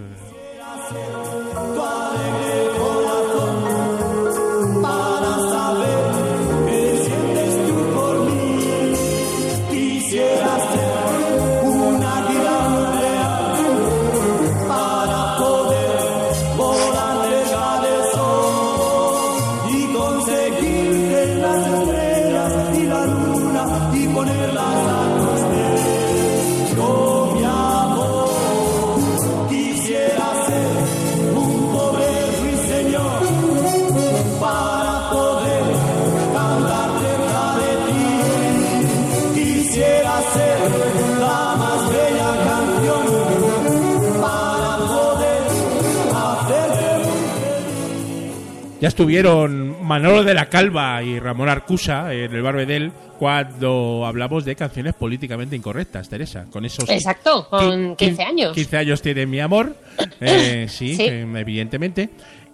Ya 48.89 48.91
estuvieron 48.91 49.85
Manolo 49.87 50.25
de 50.25 50.33
la 50.33 50.47
Calva 50.47 51.03
y 51.03 51.21
Ramón 51.21 51.51
Arcusa 51.51 52.11
en 52.15 52.35
el 52.35 52.41
Barbedel 52.41 52.91
cuando 53.19 54.05
hablamos 54.07 54.47
de 54.47 54.57
canciones 54.57 54.95
políticamente 54.95 55.55
incorrectas, 55.55 56.09
Teresa. 56.09 56.47
Con 56.51 56.65
esos 56.65 56.89
Exacto, 56.89 57.47
con 57.51 57.91
Qui- 57.93 57.97
15 57.97 58.23
años. 58.23 58.55
15 58.55 58.77
años 58.79 59.03
tiene 59.03 59.27
mi 59.27 59.41
amor, 59.41 59.77
eh, 60.23 60.65
sí, 60.71 60.95
Sí. 60.95 61.03
eh, 61.03 61.27
evidentemente. 61.37 62.09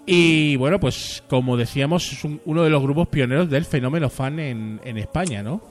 Y 0.06 0.56
bueno, 0.56 0.80
pues 0.80 1.22
como 1.28 1.56
decíamos, 1.56 2.12
es 2.12 2.24
un- 2.24 2.40
uno 2.46 2.64
de 2.64 2.70
los 2.70 2.82
grupos 2.82 3.06
pioneros 3.06 3.48
del 3.48 3.64
fenómeno 3.64 4.10
fan 4.10 4.40
en, 4.40 4.80
en 4.84 4.98
España, 4.98 5.40
¿no? 5.40 5.62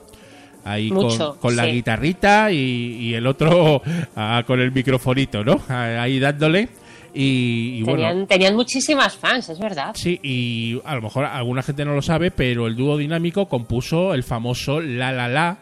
Ahí 0.63 0.91
Mucho, 0.93 1.31
con, 1.31 1.39
con 1.39 1.55
la 1.57 1.65
sí. 1.65 1.71
guitarrita 1.71 2.53
y, 2.53 2.55
y 3.01 3.13
el 3.15 3.27
otro 3.27 3.81
ah, 4.15 4.41
con 4.47 4.61
el 4.61 4.71
microfonito, 4.71 5.43
¿no? 5.43 5.59
Ah, 5.67 5.97
Ahí 6.03 6.19
dándole. 6.19 6.69
Y, 7.13 7.81
y 7.81 7.83
tenían, 7.83 8.13
bueno, 8.13 8.27
tenían 8.27 8.55
muchísimas 8.55 9.15
fans, 9.15 9.49
es 9.49 9.59
verdad. 9.59 9.91
sí, 9.95 10.19
y 10.23 10.81
a 10.83 10.95
lo 10.95 11.01
mejor 11.03 11.25
alguna 11.25 11.61
gente 11.61 11.85
no 11.85 11.93
lo 11.93 12.01
sabe, 12.01 12.31
pero 12.31 12.65
el 12.65 12.75
dúo 12.75 12.97
dinámico 12.97 13.47
compuso 13.47 14.13
el 14.15 14.23
famoso 14.23 14.81
La 14.81 15.11
La 15.11 15.27
La, 15.27 15.59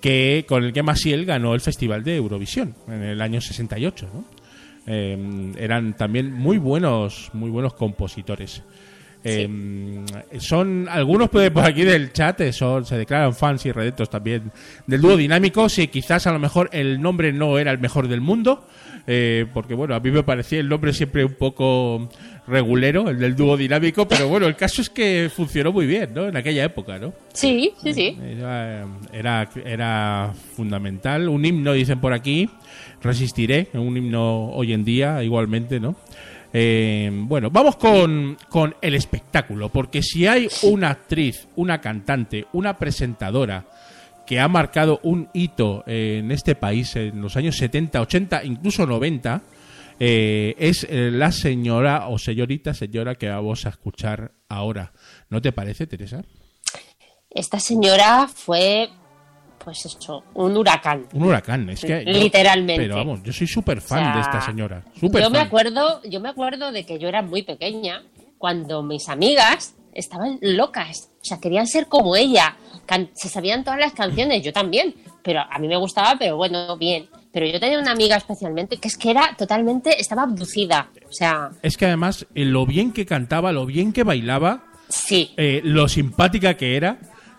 que 0.00 0.44
con 0.46 0.64
el 0.64 0.72
que 0.72 0.82
Maciel 0.82 1.24
ganó 1.24 1.54
el 1.54 1.60
Festival 1.60 2.04
de 2.04 2.16
Eurovisión 2.16 2.74
en 2.88 3.02
el 3.02 3.20
año 3.22 3.40
68, 3.40 4.08
¿no? 4.12 4.24
Eh, 4.86 5.52
eran 5.58 5.96
también 5.96 6.32
muy 6.32 6.58
buenos, 6.58 7.30
muy 7.32 7.50
buenos 7.50 7.74
compositores. 7.74 8.62
Eh, 9.24 9.48
son 10.40 10.88
algunos 10.90 11.28
por 11.28 11.64
aquí 11.64 11.84
del 11.84 12.12
chat 12.12 12.40
eh, 12.40 12.52
son, 12.52 12.84
se 12.84 12.96
declaran 12.96 13.32
fans 13.34 13.64
y 13.66 13.70
redentos 13.70 14.10
también 14.10 14.50
del 14.86 15.00
dúo 15.00 15.16
dinámico. 15.16 15.68
Sí, 15.68 15.86
quizás 15.88 16.26
a 16.26 16.32
lo 16.32 16.40
mejor 16.40 16.68
el 16.72 17.00
nombre 17.00 17.32
no 17.32 17.58
era 17.58 17.70
el 17.70 17.78
mejor 17.78 18.08
del 18.08 18.20
mundo, 18.20 18.66
eh, 19.06 19.46
porque 19.52 19.74
bueno, 19.74 19.94
a 19.94 20.00
mí 20.00 20.10
me 20.10 20.22
parecía 20.22 20.60
el 20.60 20.68
nombre 20.68 20.92
siempre 20.92 21.24
un 21.24 21.34
poco 21.34 22.08
regulero, 22.46 23.08
el 23.08 23.18
del 23.18 23.36
dúo 23.36 23.56
dinámico, 23.56 24.06
pero 24.06 24.28
bueno, 24.28 24.46
el 24.46 24.56
caso 24.56 24.82
es 24.82 24.90
que 24.90 25.30
funcionó 25.34 25.72
muy 25.72 25.86
bien, 25.86 26.12
¿no? 26.14 26.26
En 26.26 26.36
aquella 26.36 26.64
época, 26.64 26.98
¿no? 26.98 27.12
Sí, 27.32 27.72
sí, 27.82 27.94
sí. 27.94 28.18
Era, 28.20 28.86
era, 29.12 29.48
era 29.64 30.32
fundamental. 30.56 31.28
Un 31.28 31.44
himno, 31.44 31.72
dicen 31.72 32.00
por 32.00 32.12
aquí. 32.12 32.48
Resistiré. 33.00 33.68
Un 33.74 33.96
himno 33.96 34.50
hoy 34.50 34.72
en 34.72 34.84
día, 34.84 35.22
igualmente, 35.22 35.80
¿no? 35.80 35.96
Eh, 36.52 37.10
bueno, 37.12 37.50
vamos 37.50 37.76
con, 37.76 38.36
con 38.48 38.74
el 38.80 38.94
espectáculo. 38.94 39.68
Porque 39.68 40.02
si 40.02 40.26
hay 40.26 40.48
una 40.62 40.90
actriz, 40.90 41.48
una 41.56 41.80
cantante, 41.80 42.46
una 42.52 42.78
presentadora 42.78 43.64
que 44.32 44.40
ha 44.40 44.48
marcado 44.48 44.98
un 45.02 45.28
hito 45.34 45.84
en 45.86 46.30
este 46.32 46.54
país 46.54 46.96
en 46.96 47.20
los 47.20 47.36
años 47.36 47.54
70, 47.58 48.00
80, 48.00 48.44
incluso 48.44 48.86
90, 48.86 49.42
eh, 50.00 50.54
es 50.58 50.86
eh, 50.88 51.10
la 51.12 51.30
señora 51.30 52.08
o 52.08 52.18
señorita, 52.18 52.72
señora 52.72 53.14
que 53.16 53.28
vamos 53.28 53.66
a 53.66 53.68
escuchar 53.68 54.32
ahora. 54.48 54.90
¿No 55.28 55.42
te 55.42 55.52
parece, 55.52 55.86
Teresa? 55.86 56.22
Esta 57.28 57.60
señora 57.60 58.26
fue, 58.26 58.88
pues 59.62 59.84
eso, 59.84 60.24
un 60.32 60.56
huracán. 60.56 61.08
Un 61.12 61.24
huracán, 61.24 61.68
es 61.68 61.82
que... 61.84 62.02
yo- 62.02 62.12
Literalmente. 62.12 62.82
pero 62.84 62.96
vamos, 62.96 63.22
yo 63.22 63.34
soy 63.34 63.46
súper 63.46 63.82
fan 63.82 63.98
O 63.98 64.02
sea, 64.02 64.14
de 64.14 64.20
esta 64.22 64.40
señora. 64.40 64.82
Yo 65.02 65.28
me 65.28 65.40
acuerdo, 65.40 66.00
yo 66.04 66.20
me 66.20 66.30
acuerdo 66.30 66.72
de 66.72 66.86
que 66.86 66.98
yo 66.98 67.06
era 67.06 67.20
muy 67.20 67.42
pequeña 67.42 68.02
cuando 68.38 68.82
mis 68.82 69.10
amigas 69.10 69.74
estaban 69.94 70.38
locas, 70.40 71.10
o 71.20 71.24
sea, 71.24 71.38
querían 71.40 71.66
ser 71.66 71.86
como 71.86 72.16
ella, 72.16 72.56
Can- 72.86 73.10
se 73.14 73.28
sabían 73.28 73.62
todas 73.64 73.78
las 73.80 73.92
canciones, 73.92 74.42
yo 74.42 74.52
también, 74.52 74.94
pero 75.22 75.40
a 75.48 75.58
mí 75.58 75.68
me 75.68 75.76
gustaba, 75.76 76.16
pero 76.18 76.36
bueno, 76.36 76.76
bien. 76.76 77.08
Pero 77.32 77.46
yo 77.46 77.58
tenía 77.60 77.78
una 77.78 77.92
amiga 77.92 78.16
especialmente 78.16 78.76
que 78.76 78.88
es 78.88 78.98
que 78.98 79.10
era 79.10 79.34
totalmente, 79.38 79.98
estaba 80.00 80.22
abducida, 80.24 80.90
o 81.08 81.12
sea, 81.12 81.50
Es 81.62 81.76
que 81.76 81.86
además, 81.86 82.26
eh, 82.34 82.44
lo 82.44 82.66
bien 82.66 82.92
que 82.92 83.06
cantaba, 83.06 83.52
lo 83.52 83.64
bien 83.66 83.92
que 83.92 84.02
bailaba, 84.02 84.64
sí, 84.88 85.32
eh, 85.36 85.60
lo 85.64 85.88
simpática 85.88 86.54
que 86.54 86.76
era. 86.76 86.98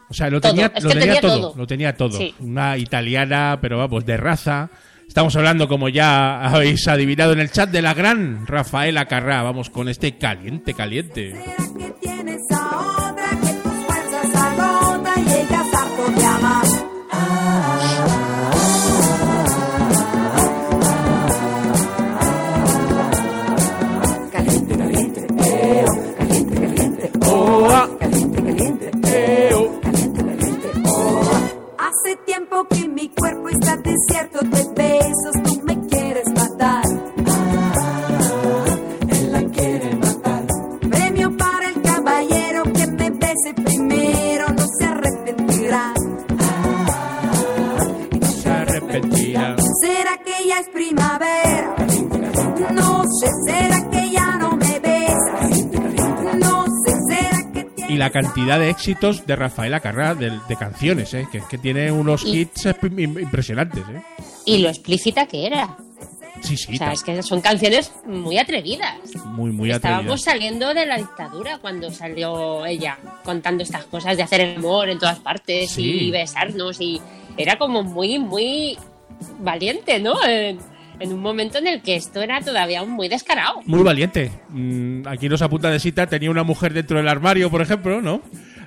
O 0.09 0.13
sea, 0.15 0.29
lo 0.29 0.39
Todo, 0.41 0.51
tenía, 0.51 0.71
es 0.75 0.83
lo 0.83 0.89
tenía 0.91 1.05
tenía 1.05 1.21
todo, 1.21 1.41
todo. 1.41 1.53
lo 1.57 1.67
tenía 1.67 1.97
todo. 1.97 2.17
Sí. 2.17 2.35
Una 2.39 2.77
italiana, 2.77 3.57
pero 3.61 3.79
vamos, 3.79 4.05
de 4.05 4.17
raza. 4.17 4.69
Estamos 5.13 5.35
hablando, 5.35 5.67
como 5.67 5.89
ya 5.89 6.43
habéis 6.43 6.87
adivinado 6.87 7.33
en 7.33 7.39
el 7.39 7.51
chat, 7.51 7.69
de 7.69 7.83
la 7.83 7.93
gran 7.93 8.47
Rafaela 8.47 9.05
Carrá. 9.05 9.43
Vamos 9.43 9.69
con 9.69 9.87
este 9.87 10.17
caliente, 10.17 10.73
caliente. 10.73 11.35
¿Será 11.35 11.55
que 12.01 12.62
cantidad 58.33 58.59
de 58.59 58.69
éxitos 58.69 59.25
de 59.27 59.35
Rafaela 59.35 59.79
Carrá, 59.79 60.15
de, 60.15 60.31
de 60.47 60.55
canciones, 60.55 61.13
¿eh? 61.13 61.27
que, 61.31 61.41
que 61.49 61.57
tiene 61.59 61.91
unos 61.91 62.23
Y- 62.25 62.39
hits 62.41 62.65
eh, 62.65 62.75
im- 62.81 63.21
impresionantes. 63.21 63.83
¿eh? 63.89 64.01
y 64.45 64.57
lo 64.57 64.69
explícita 64.69 65.25
que 65.27 65.45
era. 65.45 65.77
Sí, 66.41 66.57
sí, 66.57 66.73
O 66.73 66.77
sea, 66.77 66.91
es 66.91 67.03
que 67.03 67.21
son 67.23 67.39
canciones 67.41 67.91
muy 68.05 68.37
atrevidas. 68.37 68.95
muy, 69.25 69.51
muy 69.51 69.71
Estábamos 69.71 70.01
atrevidas. 70.01 70.21
saliendo 70.23 70.73
de 70.73 70.85
la 70.87 70.97
dictadura 70.97 71.59
cuando 71.59 71.89
salió 71.91 72.65
ella 72.65 72.97
contando 73.23 73.63
estas 73.63 73.85
cosas 73.85 74.17
de 74.17 74.23
hacer 74.23 74.41
el 74.41 74.57
amor 74.57 74.89
en 74.89 74.97
todas 74.99 75.19
partes 75.19 75.69
Sí. 75.71 76.07
y 76.07 76.11
besarnos 76.11 76.81
y 76.81 76.99
era 77.37 77.57
como 77.57 77.83
muy, 77.83 78.17
muy 78.19 78.77
valiente, 79.39 79.99
¿no? 79.99 80.15
En, 80.27 80.57
en 81.03 81.13
un 81.13 81.19
momento 81.21 81.57
en 81.57 81.67
el 81.67 81.81
que 81.81 81.95
esto 81.95 82.21
era 82.21 82.41
todavía 82.41 82.83
muy 82.85 83.09
descarado. 83.09 83.59
Muy 83.65 83.83
valiente. 83.83 84.31
Mm, 84.49 85.07
aquí 85.07 85.27
nos 85.29 85.41
apunta 85.41 85.69
de 85.69 85.79
cita, 85.79 86.07
tenía 86.07 86.31
una 86.31 86.43
mujer 86.43 86.73
dentro 86.73 86.97
del 86.97 87.07
armario, 87.07 87.51
por 87.51 87.61
ejemplo, 87.61 88.01
¿no? 88.01 88.21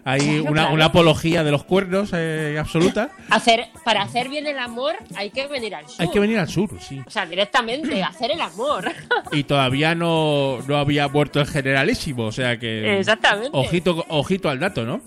Hay 0.04 0.20
Claro, 0.20 0.42
una, 0.42 0.52
claro. 0.52 0.74
una 0.74 0.84
apología 0.84 1.42
de 1.42 1.50
los 1.50 1.64
cuernos 1.64 2.10
eh, 2.12 2.56
absoluta. 2.60 3.10
Hacer, 3.30 3.66
para 3.84 4.02
hacer 4.02 4.28
bien 4.28 4.46
el 4.46 4.58
amor 4.58 4.94
hay 5.16 5.30
que 5.30 5.48
venir 5.48 5.74
al 5.74 5.88
sur. 5.88 5.96
Hay 5.98 6.08
que 6.10 6.20
venir 6.20 6.38
al 6.38 6.48
sur, 6.48 6.70
sí. 6.80 7.02
O 7.04 7.10
sea, 7.10 7.26
directamente, 7.26 8.02
hacer 8.04 8.30
el 8.30 8.40
amor. 8.40 8.92
Y 9.32 9.42
todavía 9.42 9.94
no, 9.96 10.58
no 10.68 10.76
había 10.76 11.08
muerto 11.08 11.40
el 11.40 11.46
generalísimo, 11.46 12.24
o 12.26 12.32
sea 12.32 12.56
que... 12.58 13.00
Exactamente. 13.00 13.50
Ojito, 13.52 14.04
ojito 14.08 14.48
al 14.48 14.60
dato, 14.60 14.84
¿no? 14.84 15.00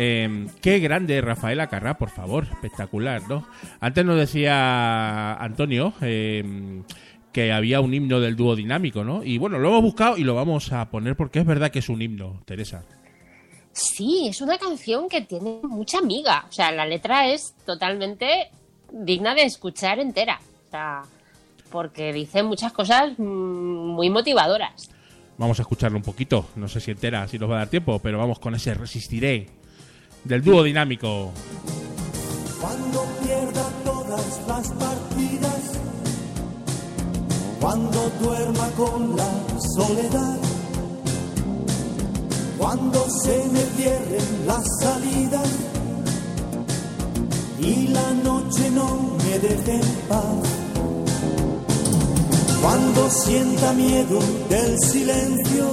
Eh, 0.00 0.46
qué 0.62 0.78
grande 0.78 1.20
Rafaela 1.20 1.66
Carrá, 1.66 1.98
por 1.98 2.10
favor, 2.10 2.44
espectacular, 2.44 3.20
¿no? 3.28 3.44
Antes 3.80 4.04
nos 4.04 4.16
decía 4.16 5.34
Antonio 5.34 5.92
eh, 6.00 6.84
que 7.32 7.50
había 7.50 7.80
un 7.80 7.92
himno 7.92 8.20
del 8.20 8.36
dúo 8.36 8.54
dinámico, 8.54 9.02
¿no? 9.02 9.24
Y 9.24 9.38
bueno, 9.38 9.58
lo 9.58 9.70
hemos 9.70 9.82
buscado 9.82 10.16
y 10.16 10.22
lo 10.22 10.36
vamos 10.36 10.70
a 10.70 10.88
poner 10.88 11.16
porque 11.16 11.40
es 11.40 11.46
verdad 11.46 11.72
que 11.72 11.80
es 11.80 11.88
un 11.88 12.00
himno, 12.00 12.40
Teresa. 12.44 12.84
Sí, 13.72 14.28
es 14.28 14.40
una 14.40 14.56
canción 14.56 15.08
que 15.08 15.22
tiene 15.22 15.58
mucha 15.64 15.98
amiga. 15.98 16.46
O 16.48 16.52
sea, 16.52 16.70
la 16.70 16.86
letra 16.86 17.30
es 17.30 17.56
totalmente 17.66 18.50
digna 18.92 19.34
de 19.34 19.42
escuchar 19.42 19.98
entera. 19.98 20.38
O 20.68 20.70
sea, 20.70 21.02
porque 21.72 22.12
dice 22.12 22.44
muchas 22.44 22.72
cosas 22.72 23.18
mm, 23.18 23.24
muy 23.96 24.10
motivadoras. 24.10 24.90
Vamos 25.38 25.58
a 25.58 25.62
escucharlo 25.62 25.98
un 25.98 26.04
poquito, 26.04 26.46
no 26.54 26.68
sé 26.68 26.78
si 26.78 26.92
entera, 26.92 27.26
si 27.26 27.36
nos 27.36 27.50
va 27.50 27.56
a 27.56 27.58
dar 27.58 27.68
tiempo, 27.68 27.98
pero 27.98 28.18
vamos 28.18 28.38
con 28.38 28.54
ese 28.54 28.74
Resistiré 28.74 29.57
del 30.28 30.44
dúo 30.44 30.62
dinámico. 30.62 31.32
Cuando 32.60 33.06
pierda 33.24 33.64
todas 33.82 34.40
las 34.46 34.68
partidas, 34.72 35.62
cuando 37.58 38.10
duerma 38.20 38.68
con 38.76 39.16
la 39.16 39.30
soledad, 39.74 40.36
cuando 42.58 43.06
se 43.22 43.44
me 43.52 43.60
cierren 43.76 44.46
las 44.46 44.64
salidas 44.80 45.48
y 47.60 47.88
la 47.88 48.10
noche 48.22 48.70
no 48.70 49.16
me 49.24 49.38
deje 49.38 49.74
en 49.76 49.88
paz. 50.08 50.24
Cuando 52.60 53.08
sienta 53.08 53.72
miedo 53.72 54.18
del 54.50 54.78
silencio, 54.80 55.72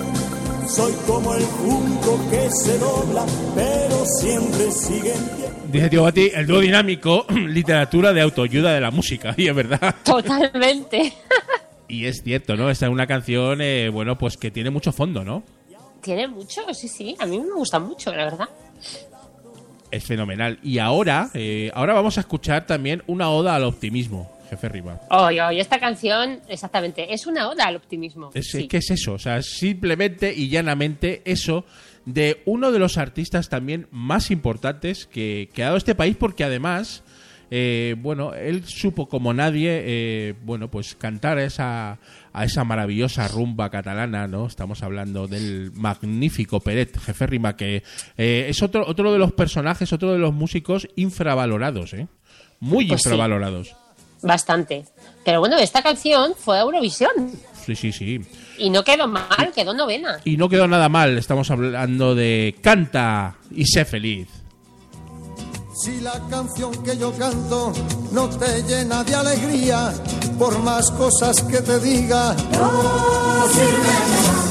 soy 0.75 0.93
como 1.05 1.35
el 1.35 1.43
junco 1.43 2.17
que 2.29 2.49
se 2.49 2.77
dobla, 2.77 3.25
pero 3.53 4.05
siempre 4.05 4.71
sigue 4.71 5.13
en 5.13 5.27
pie. 5.27 5.49
Dice 5.69 5.89
Tío 5.89 6.03
Bati, 6.03 6.31
el 6.33 6.47
dúo 6.47 6.59
dinámico, 6.59 7.25
literatura 7.29 8.13
de 8.13 8.21
autoayuda 8.21 8.73
de 8.73 8.81
la 8.81 8.91
música. 8.91 9.35
Y 9.41 9.47
es 9.47 9.55
verdad. 9.55 9.95
Totalmente. 10.03 11.13
Y 11.87 12.05
es 12.05 12.23
cierto, 12.23 12.55
¿no? 12.55 12.69
Esta 12.69 12.85
es 12.85 12.91
una 12.91 13.05
canción, 13.05 13.59
eh, 13.61 13.89
bueno, 13.89 14.17
pues 14.17 14.37
que 14.37 14.49
tiene 14.49 14.69
mucho 14.69 14.93
fondo, 14.93 15.25
¿no? 15.25 15.43
Tiene 16.01 16.27
mucho, 16.27 16.61
sí, 16.73 16.87
sí. 16.87 17.15
A 17.19 17.25
mí 17.25 17.37
me 17.39 17.51
gusta 17.53 17.79
mucho, 17.79 18.15
la 18.15 18.23
verdad. 18.25 18.49
Es 19.91 20.05
fenomenal. 20.05 20.57
Y 20.63 20.77
ahora, 20.77 21.29
eh, 21.33 21.69
ahora 21.73 21.93
vamos 21.93 22.17
a 22.17 22.21
escuchar 22.21 22.65
también 22.65 23.03
una 23.07 23.29
oda 23.29 23.55
al 23.55 23.65
optimismo, 23.65 24.31
jefe 24.51 24.67
Riva. 24.67 24.99
Oye, 25.09 25.41
oye, 25.41 25.61
esta 25.61 25.79
canción, 25.79 26.41
exactamente, 26.49 27.13
es 27.13 27.25
una 27.25 27.47
oda 27.47 27.65
al 27.67 27.77
optimismo. 27.77 28.31
Es, 28.33 28.51
sí. 28.51 28.67
¿Qué 28.67 28.77
es 28.77 28.91
eso? 28.91 29.13
O 29.13 29.19
sea, 29.19 29.41
simplemente 29.41 30.33
y 30.35 30.49
llanamente 30.49 31.21
eso 31.23 31.65
de 32.05 32.41
uno 32.45 32.73
de 32.73 32.79
los 32.79 32.97
artistas 32.97 33.47
también 33.47 33.87
más 33.91 34.29
importantes 34.29 35.05
que, 35.05 35.49
que 35.53 35.63
ha 35.63 35.67
dado 35.67 35.77
este 35.77 35.95
país, 35.95 36.17
porque 36.17 36.43
además, 36.43 37.01
eh, 37.49 37.95
bueno, 37.97 38.33
él 38.33 38.65
supo 38.65 39.07
como 39.07 39.33
nadie, 39.33 39.83
eh, 39.85 40.33
bueno, 40.43 40.69
pues 40.69 40.95
cantar 40.95 41.37
a 41.37 41.45
esa, 41.45 41.99
a 42.33 42.43
esa 42.43 42.65
maravillosa 42.65 43.29
rumba 43.29 43.69
catalana, 43.69 44.27
¿no? 44.27 44.47
Estamos 44.47 44.83
hablando 44.83 45.27
del 45.27 45.71
magnífico 45.75 46.59
Peret, 46.59 46.99
jefe 46.99 47.25
Rima, 47.25 47.55
que 47.55 47.83
eh, 48.17 48.47
es 48.49 48.61
otro, 48.61 48.85
otro 48.85 49.13
de 49.13 49.19
los 49.19 49.31
personajes, 49.31 49.93
otro 49.93 50.11
de 50.11 50.19
los 50.19 50.33
músicos 50.33 50.89
infravalorados, 50.97 51.93
¿eh? 51.93 52.07
Muy 52.59 52.85
Pues 52.85 53.01
sí. 53.01 53.09
Bastante. 54.21 54.85
Pero 55.23 55.39
bueno, 55.39 55.57
esta 55.57 55.81
canción 55.81 56.33
fue 56.37 56.57
a 56.57 56.61
Eurovisión. 56.61 57.11
Sí, 57.65 57.75
sí, 57.75 57.91
sí. 57.91 58.19
Y 58.57 58.69
no 58.69 58.83
quedó 58.83 59.07
mal, 59.07 59.51
quedó 59.55 59.73
novena. 59.73 60.19
Y 60.25 60.37
no 60.37 60.49
quedó 60.49 60.67
nada 60.67 60.89
mal, 60.89 61.17
estamos 61.17 61.49
hablando 61.51 62.15
de 62.15 62.55
Canta 62.61 63.35
y 63.51 63.65
sé 63.65 63.85
feliz. 63.85 64.27
Si 65.83 66.01
la 66.01 66.13
canción 66.29 66.71
que 66.83 66.97
yo 66.97 67.11
canto 67.17 67.73
no 68.11 68.29
te 68.29 68.61
llena 68.63 69.03
de 69.03 69.15
alegría, 69.15 69.93
por 70.37 70.59
más 70.59 70.91
cosas 70.91 71.41
que 71.43 71.61
te 71.61 71.79
diga, 71.79 72.35
no 72.51 73.47
sirve. 73.47 74.50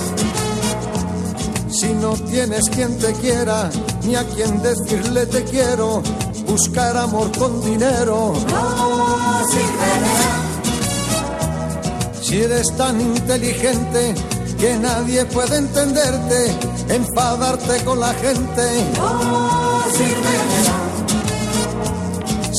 Si 1.70 1.92
no 1.94 2.14
tienes 2.14 2.68
quien 2.68 2.98
te 2.98 3.12
quiera, 3.14 3.70
ni 4.04 4.16
a 4.16 4.24
quien 4.24 4.60
decirle 4.60 5.26
te 5.26 5.44
quiero, 5.44 6.02
buscar 6.46 6.96
amor 6.96 7.30
con 7.38 7.60
dinero, 7.64 8.34
no 8.50 9.46
sirve. 9.48 9.90
Si 12.22 12.42
eres 12.42 12.66
tan 12.76 13.00
inteligente 13.00 14.14
que 14.58 14.76
nadie 14.76 15.24
puede 15.26 15.58
entenderte, 15.58 16.54
enfadarte 16.88 17.84
con 17.84 18.00
la 18.00 18.12
gente, 18.14 18.84
no 18.96 19.82
sirve. 19.92 20.99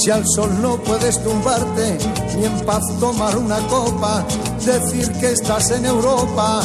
Si 0.04 0.10
al 0.10 0.24
sol 0.26 0.49
no 0.64 0.78
puedes 0.78 1.24
tumbarte, 1.24 1.99
ni 2.36 2.45
en 2.45 2.66
paz 2.66 2.82
tomar 2.99 3.38
una 3.38 3.60
copa, 3.68 4.26
decir 4.66 5.12
que 5.20 5.28
estás 5.28 5.70
en 5.70 5.86
Europa. 5.86 6.64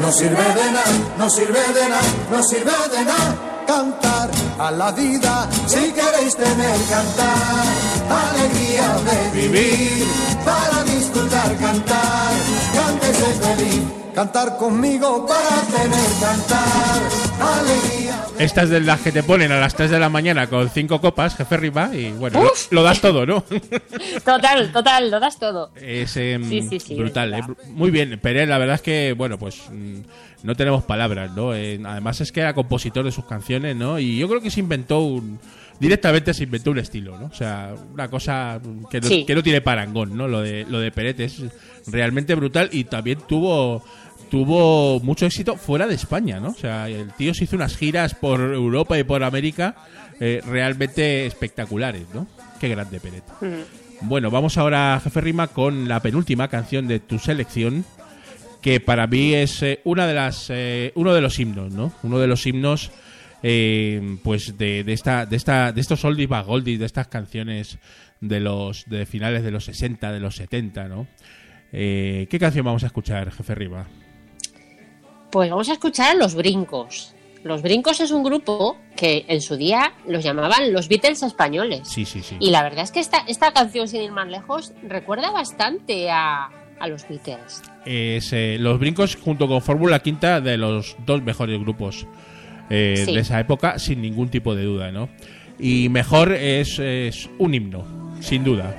No 0.00 0.12
sirve 0.12 0.36
de 0.36 0.70
nada, 0.70 0.84
no 1.18 1.28
sirve 1.28 1.58
de 1.74 1.88
nada, 1.88 2.02
no 2.30 2.42
sirve 2.44 2.72
de 2.96 3.04
nada. 3.04 3.64
Cantar 3.66 4.30
a 4.60 4.70
la 4.70 4.92
vida, 4.92 5.48
si 5.66 5.90
queréis 5.90 6.36
tener 6.36 6.80
cantar, 6.88 7.66
alegría 8.08 8.96
de 9.08 9.40
vivir, 9.40 10.06
para 10.44 10.84
disfrutar 10.84 11.56
cantar, 11.56 12.30
cántese 12.72 13.34
feliz, 13.42 13.82
cantar 14.14 14.56
conmigo 14.58 15.26
para 15.26 15.60
tener 15.76 16.10
cantar, 16.20 17.00
alegría. 17.40 17.85
Estas 18.38 18.68
de 18.68 18.80
las 18.80 19.00
que 19.00 19.12
te 19.12 19.22
ponen 19.22 19.50
a 19.50 19.58
las 19.58 19.74
3 19.74 19.90
de 19.90 19.98
la 19.98 20.08
mañana 20.10 20.46
con 20.46 20.68
cinco 20.68 21.00
copas, 21.00 21.36
jefe 21.36 21.56
Riva, 21.56 21.90
y 21.94 22.12
bueno, 22.12 22.42
lo, 22.70 22.82
das 22.82 23.00
todo, 23.00 23.24
¿no? 23.24 23.42
Total, 24.24 24.70
total, 24.72 25.10
lo 25.10 25.20
das 25.20 25.38
todo. 25.38 25.70
Es 25.74 26.16
em, 26.16 26.46
Sí, 26.48 26.62
sí, 26.62 26.80
sí, 26.80 26.94
brutal, 26.96 27.32
es 27.32 27.40
¿eh? 27.40 27.44
verdad. 27.48 27.64
Muy 27.70 27.90
bien, 27.90 28.18
Pérez, 28.20 28.48
la 28.48 28.58
verdad 28.58 28.74
es 28.76 28.82
que, 28.82 29.14
bueno, 29.16 29.38
pues 29.38 29.62
mm, 29.70 30.00
no 30.42 30.54
tenemos 30.54 30.84
palabras, 30.84 31.32
¿no? 31.34 31.54
Eh, 31.54 31.80
además 31.84 32.20
es 32.20 32.30
que 32.30 32.40
era 32.40 32.54
compositor 32.54 33.04
de 33.04 33.12
sus 33.12 33.24
canciones, 33.24 33.74
¿no? 33.74 33.98
Y 33.98 34.18
yo 34.18 34.28
creo 34.28 34.40
que 34.40 34.50
se 34.50 34.60
inventó 34.60 35.00
un... 35.00 35.38
Directamente 35.78 36.32
se 36.32 36.44
inventó 36.44 36.70
un 36.70 36.78
estilo, 36.78 37.18
¿no? 37.18 37.26
O 37.26 37.34
sea, 37.34 37.74
una 37.92 38.08
cosa 38.08 38.60
que 38.90 39.00
no, 39.00 39.08
que 39.26 39.34
no 39.34 39.42
tiene 39.42 39.60
parangón, 39.60 40.16
¿no? 40.16 40.26
Lo 40.26 40.40
de, 40.40 40.64
lo 40.68 40.80
de 40.80 40.90
Peret 40.90 41.20
es 41.20 41.42
realmente 41.86 42.34
brutal 42.34 42.70
y 42.72 42.84
también 42.84 43.18
tuvo 43.28 43.84
tuvo 44.30 45.00
mucho 45.00 45.26
éxito 45.26 45.56
fuera 45.56 45.86
de 45.86 45.94
España, 45.94 46.40
¿no? 46.40 46.48
O 46.48 46.54
sea, 46.54 46.88
el 46.88 47.12
tío 47.12 47.34
se 47.34 47.44
hizo 47.44 47.56
unas 47.56 47.76
giras 47.76 48.14
por 48.14 48.40
Europa 48.40 48.98
y 48.98 49.04
por 49.04 49.24
América 49.24 49.76
eh, 50.20 50.40
realmente 50.46 51.26
espectaculares, 51.26 52.06
¿no? 52.14 52.26
Qué 52.60 52.68
grande 52.68 53.00
Peret. 53.00 53.24
Bueno, 54.02 54.30
vamos 54.30 54.58
ahora, 54.58 55.00
jefe 55.02 55.20
Rima, 55.20 55.48
con 55.48 55.88
la 55.88 56.00
penúltima 56.00 56.48
canción 56.48 56.86
de 56.86 57.00
tu 57.00 57.18
selección, 57.18 57.84
que 58.60 58.80
para 58.80 59.06
mí 59.06 59.34
es 59.34 59.62
eh, 59.62 59.80
una 59.84 60.06
de 60.06 60.14
las, 60.14 60.46
eh, 60.50 60.92
uno 60.94 61.14
de 61.14 61.20
los 61.20 61.38
himnos, 61.38 61.72
¿no? 61.72 61.92
Uno 62.02 62.18
de 62.18 62.26
los 62.26 62.46
himnos, 62.46 62.90
eh, 63.42 64.18
pues 64.22 64.58
de, 64.58 64.84
de 64.84 64.92
esta, 64.92 65.26
de 65.26 65.36
esta, 65.36 65.72
de 65.72 65.80
estos 65.80 66.04
oldies 66.04 66.28
but 66.28 66.44
goldies, 66.46 66.78
de 66.78 66.86
estas 66.86 67.08
canciones 67.08 67.78
de 68.20 68.40
los, 68.40 68.84
de 68.86 69.06
finales 69.06 69.42
de 69.42 69.50
los 69.50 69.64
60, 69.64 70.12
de 70.12 70.20
los 70.20 70.36
70, 70.36 70.88
¿no? 70.88 71.06
Eh, 71.72 72.26
¿Qué 72.30 72.38
canción 72.38 72.64
vamos 72.64 72.84
a 72.84 72.86
escuchar, 72.86 73.30
jefe 73.30 73.54
Riva? 73.54 73.86
Pues 75.36 75.50
vamos 75.50 75.68
a 75.68 75.74
escuchar 75.74 76.12
a 76.12 76.14
Los 76.14 76.34
Brincos. 76.34 77.12
Los 77.44 77.60
Brincos 77.60 78.00
es 78.00 78.10
un 78.10 78.22
grupo 78.22 78.78
que 78.96 79.26
en 79.28 79.42
su 79.42 79.58
día 79.58 79.92
los 80.08 80.24
llamaban 80.24 80.72
los 80.72 80.88
Beatles 80.88 81.22
españoles. 81.22 81.86
Sí, 81.86 82.06
sí, 82.06 82.22
sí. 82.22 82.36
Y 82.40 82.48
la 82.48 82.62
verdad 82.62 82.84
es 82.84 82.90
que 82.90 83.00
esta, 83.00 83.18
esta 83.28 83.52
canción, 83.52 83.86
sin 83.86 84.00
ir 84.00 84.12
más 84.12 84.26
lejos, 84.28 84.72
recuerda 84.82 85.30
bastante 85.32 86.10
a, 86.10 86.48
a 86.80 86.88
los 86.88 87.06
Beatles. 87.06 87.60
Es, 87.84 88.32
eh, 88.32 88.56
los 88.58 88.80
brincos 88.80 89.16
junto 89.16 89.46
con 89.46 89.60
Fórmula 89.60 89.98
Quinta 89.98 90.40
de 90.40 90.56
los 90.56 90.96
dos 91.04 91.22
mejores 91.22 91.60
grupos 91.60 92.06
eh, 92.70 93.02
Sí. 93.04 93.12
de 93.14 93.20
esa 93.20 93.38
época, 93.38 93.78
sin 93.78 94.00
ningún 94.00 94.30
tipo 94.30 94.54
de 94.54 94.64
duda, 94.64 94.90
¿no? 94.90 95.10
Y 95.58 95.90
mejor 95.90 96.32
es, 96.32 96.78
es 96.78 97.28
un 97.38 97.52
himno, 97.52 97.84
sin 98.22 98.42
duda. 98.42 98.74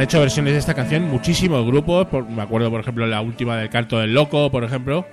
Han 0.00 0.04
hecho 0.04 0.18
versiones 0.18 0.54
de 0.54 0.58
esta 0.60 0.72
canción 0.72 1.02
muchísimos 1.10 1.66
grupos. 1.66 2.06
por- 2.06 2.26
me 2.26 2.40
acuerdo, 2.40 2.70
por 2.70 2.80
ejemplo, 2.80 3.06
la 3.06 3.20
última 3.20 3.58
del 3.58 3.68
Canto 3.68 3.98
del 3.98 4.14
Loco, 4.14 4.50
por 4.50 4.64
ejemplo. 4.64 5.04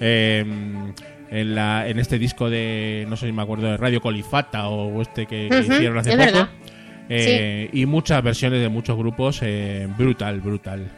Eh, 0.00 0.42
en, 1.30 1.54
la, 1.54 1.86
en 1.86 1.98
este 1.98 2.18
disco 2.18 2.48
de, 2.48 3.04
no 3.10 3.16
sé 3.18 3.26
si 3.26 3.32
me 3.32 3.42
acuerdo, 3.42 3.66
de 3.66 3.76
Radio 3.76 4.00
Colifata 4.00 4.68
o 4.68 5.02
este 5.02 5.26
que, 5.26 5.48
hicieron 5.48 5.98
hace 5.98 6.12
poco. 6.12 6.22
verdad. 6.24 6.48
Eh, 7.10 7.68
Y 7.74 7.84
muchas 7.84 8.22
versiones 8.22 8.62
de 8.62 8.70
muchos 8.70 8.96
grupos. 8.96 9.40
eh, 9.42 9.86
brutal, 9.98 10.40
brutal. 10.40 10.90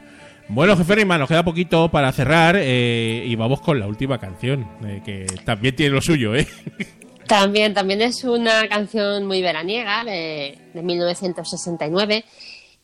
Bueno, 0.46 0.76
jefe 0.76 0.94
Rima, 0.94 1.18
nos 1.18 1.26
queda 1.28 1.42
poquito 1.44 1.88
para 1.90 2.12
cerrar 2.12 2.54
eh, 2.56 3.24
y 3.26 3.34
vamos 3.34 3.60
con 3.62 3.80
la 3.80 3.88
última 3.88 4.18
canción, 4.20 4.64
eh, 4.86 5.02
que 5.04 5.26
también 5.44 5.74
tiene 5.74 5.92
lo 5.92 6.00
suyo, 6.00 6.36
¿eh? 6.36 6.46
También, 7.26 7.72
también 7.72 8.02
es 8.02 8.22
una 8.22 8.68
canción 8.68 9.26
muy 9.26 9.40
veraniega 9.40 10.04
de, 10.04 10.58
de 10.74 10.82
1969 10.82 12.22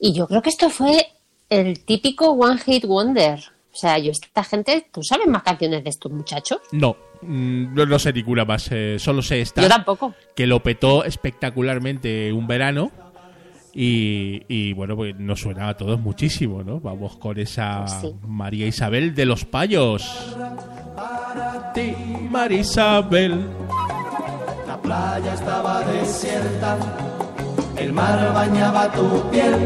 y 0.00 0.12
yo 0.14 0.26
creo 0.26 0.42
que 0.42 0.50
esto 0.50 0.70
fue 0.70 1.06
el 1.48 1.80
típico 1.84 2.30
One 2.30 2.58
Hit 2.58 2.86
Wonder. 2.86 3.38
O 3.72 3.76
sea, 3.76 3.98
yo 3.98 4.10
esta 4.10 4.42
gente, 4.42 4.86
¿tú 4.92 5.02
sabes 5.02 5.28
más 5.28 5.42
canciones 5.42 5.84
de 5.84 5.90
estos 5.90 6.10
muchachos? 6.10 6.58
No, 6.72 6.96
mm, 7.22 7.74
no, 7.74 7.86
no 7.86 7.98
sé 7.98 8.12
ninguna 8.12 8.44
más, 8.44 8.68
eh, 8.72 8.96
solo 8.98 9.22
sé 9.22 9.40
esta. 9.40 9.62
Yo 9.62 9.68
tampoco. 9.68 10.14
que 10.34 10.46
lo 10.46 10.60
petó 10.62 11.04
espectacularmente 11.04 12.32
un 12.32 12.46
verano. 12.46 12.90
Y, 13.72 14.42
y, 14.48 14.72
bueno, 14.72 14.96
pues 14.96 15.14
nos 15.16 15.38
suena 15.40 15.68
a 15.68 15.76
todos 15.76 16.00
muchísimo, 16.00 16.64
¿no? 16.64 16.80
Vamos 16.80 17.16
con 17.18 17.38
esa 17.38 17.84
Pues 17.86 18.00
sí. 18.00 18.14
María 18.26 18.66
Isabel 18.66 19.14
de 19.14 19.24
los 19.26 19.44
Payos. 19.44 20.34
Para 20.96 21.72
ti, 21.72 21.94
María 22.28 22.58
Isabel. 22.60 23.44
La 24.66 24.76
playa 24.82 25.34
estaba 25.34 25.82
desierta, 25.84 26.78
el 27.80 27.92
mar 27.94 28.32
bañaba 28.34 28.92
tu 28.92 29.22
piel, 29.30 29.56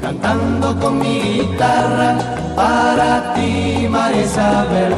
cantando 0.00 0.78
con 0.80 0.98
mi 1.00 1.20
guitarra 1.20 2.16
para 2.54 3.34
ti, 3.34 3.86
María 3.90 4.22
Isabel. 4.22 4.94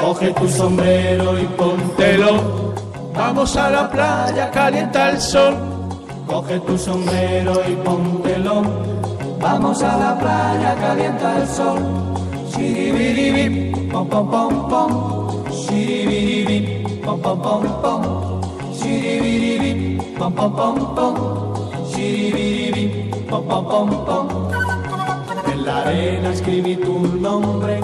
Coge 0.00 0.32
tu 0.34 0.48
sombrero 0.48 1.38
y 1.38 1.44
póntelo, 1.58 2.64
Vamos 3.14 3.56
a 3.56 3.70
la 3.70 3.90
playa, 3.90 4.50
calienta 4.50 5.10
el 5.10 5.20
sol. 5.20 5.54
coge 6.26 6.60
tu 6.60 6.76
sombrero 6.78 7.54
y 7.68 7.74
póntelo. 7.76 8.62
Vamos 9.40 9.82
a 9.82 9.96
la 9.96 10.18
playa, 10.18 10.74
calienta 10.80 11.38
el 11.38 11.48
sol. 11.48 11.78
Shiribiribip, 12.50 13.90
pom 13.90 14.06
pom 14.08 14.30
pom 14.30 14.68
pom. 14.68 14.90
Shiribiribip, 15.50 17.02
pom 17.04 17.20
pom 17.20 17.40
pom 17.40 17.62
pom. 17.82 18.25
En 25.52 25.64
la 25.64 25.82
arena 25.82 26.30
escribí 26.30 26.76
tu 26.76 26.98
nombre 26.98 27.80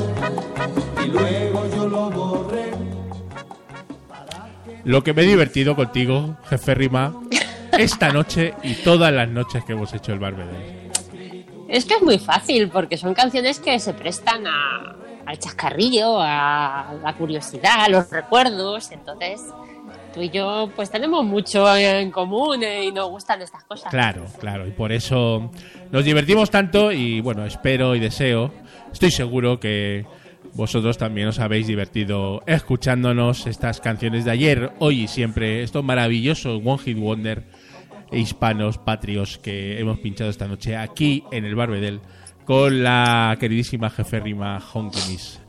y 1.04 1.08
luego 1.08 1.66
yo 1.74 1.88
lo 1.88 2.10
borré. 2.10 2.70
Lo 4.84 5.02
que 5.02 5.12
me 5.14 5.22
he 5.22 5.26
divertido 5.26 5.76
contigo, 5.76 6.36
jefe 6.48 6.74
Rima, 6.74 7.14
esta 7.72 8.12
noche 8.12 8.54
y 8.62 8.74
todas 8.74 9.12
las 9.12 9.28
noches 9.28 9.64
que 9.64 9.72
hemos 9.72 9.92
hecho 9.94 10.12
el 10.12 10.18
Barbedel. 10.18 10.90
Es 11.68 11.84
que 11.84 11.94
es 11.94 12.02
muy 12.02 12.18
fácil 12.18 12.68
porque 12.68 12.96
son 12.96 13.14
canciones 13.14 13.58
que 13.58 13.78
se 13.78 13.94
prestan 13.94 14.46
a, 14.46 14.96
al 15.24 15.38
chascarrillo, 15.38 16.20
a 16.20 16.94
la 17.02 17.14
curiosidad, 17.16 17.84
a 17.84 17.88
los 17.88 18.10
recuerdos. 18.10 18.90
Entonces, 18.90 19.40
tú 20.12 20.20
y 20.20 20.30
yo 20.30 20.70
pues 20.74 20.90
tenemos 20.90 21.24
mucho 21.24 21.74
en 21.76 22.10
común 22.10 22.62
eh, 22.62 22.84
y 22.84 22.92
nos 22.92 23.08
gustan 23.10 23.42
estas 23.42 23.64
cosas. 23.64 23.90
Claro, 23.90 24.26
claro, 24.38 24.66
y 24.66 24.70
por 24.70 24.92
eso 24.92 25.50
nos 25.90 26.04
divertimos 26.04 26.50
tanto 26.50 26.92
y 26.92 27.20
bueno, 27.20 27.44
espero 27.44 27.94
y 27.94 28.00
deseo, 28.00 28.52
estoy 28.92 29.10
seguro 29.10 29.58
que 29.58 30.04
vosotros 30.54 30.98
también 30.98 31.28
os 31.28 31.38
habéis 31.38 31.66
divertido 31.66 32.42
escuchándonos 32.46 33.46
estas 33.46 33.80
canciones 33.80 34.24
de 34.24 34.30
ayer, 34.30 34.72
hoy 34.78 35.02
y 35.02 35.08
siempre, 35.08 35.62
estos 35.62 35.84
maravillosos 35.84 36.60
One 36.64 36.78
Hit 36.78 36.98
Wonder 36.98 37.44
hispanos 38.12 38.78
patrios 38.78 39.38
que 39.38 39.80
hemos 39.80 39.98
pinchado 39.98 40.30
esta 40.30 40.46
noche 40.46 40.76
aquí 40.76 41.24
en 41.32 41.44
el 41.44 41.54
Barbedel 41.54 42.00
con 42.44 42.82
la 42.82 43.36
queridísima 43.38 43.90
jeférrima 43.90 44.58
Honkinis. 44.58 45.41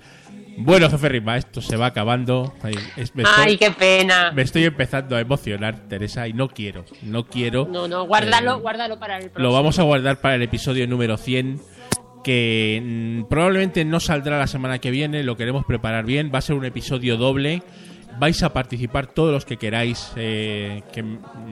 Bueno, 0.57 0.89
jeférrima, 0.89 1.37
esto 1.37 1.61
se 1.61 1.75
va 1.77 1.87
acabando. 1.87 2.53
Ay, 2.61 2.75
es- 2.95 3.15
me 3.15 3.23
estoy- 3.23 3.43
Ay, 3.45 3.57
qué 3.57 3.71
pena. 3.71 4.31
me 4.31 4.43
estoy 4.43 4.63
empezando 4.65 5.15
a 5.15 5.19
emocionar, 5.21 5.87
Teresa, 5.89 6.27
y 6.27 6.33
no 6.33 6.47
quiero, 6.49 6.85
no 7.01 7.25
quiero. 7.25 7.67
No, 7.71 7.87
no, 7.87 8.05
guárdalo, 8.05 8.57
Eh, 8.57 8.61
guárdalo 8.61 8.99
para 8.99 9.17
el 9.17 9.23
próximo. 9.29 9.43
Lo 9.43 9.53
vamos 9.53 9.79
a 9.79 9.83
guardar 9.83 10.21
para 10.21 10.35
el 10.35 10.41
episodio 10.43 10.87
número 10.87 11.17
100, 11.17 11.59
que 12.23 12.81
mm, 12.83 13.23
probablemente 13.29 13.83
no 13.83 13.99
saldrá 13.99 14.37
la 14.37 14.47
semana 14.47 14.79
que 14.79 14.91
viene, 14.91 15.23
lo 15.23 15.35
queremos 15.37 15.65
preparar 15.65 16.05
bien, 16.05 16.31
va 16.33 16.39
a 16.39 16.41
ser 16.41 16.55
un 16.55 16.65
episodio 16.65 17.17
doble. 17.17 17.63
Vais 18.19 18.43
a 18.43 18.53
participar 18.53 19.07
todos 19.07 19.31
los 19.33 19.43
que 19.43 19.57
queráis, 19.57 20.11
eh, 20.17 20.83
que 20.93 21.03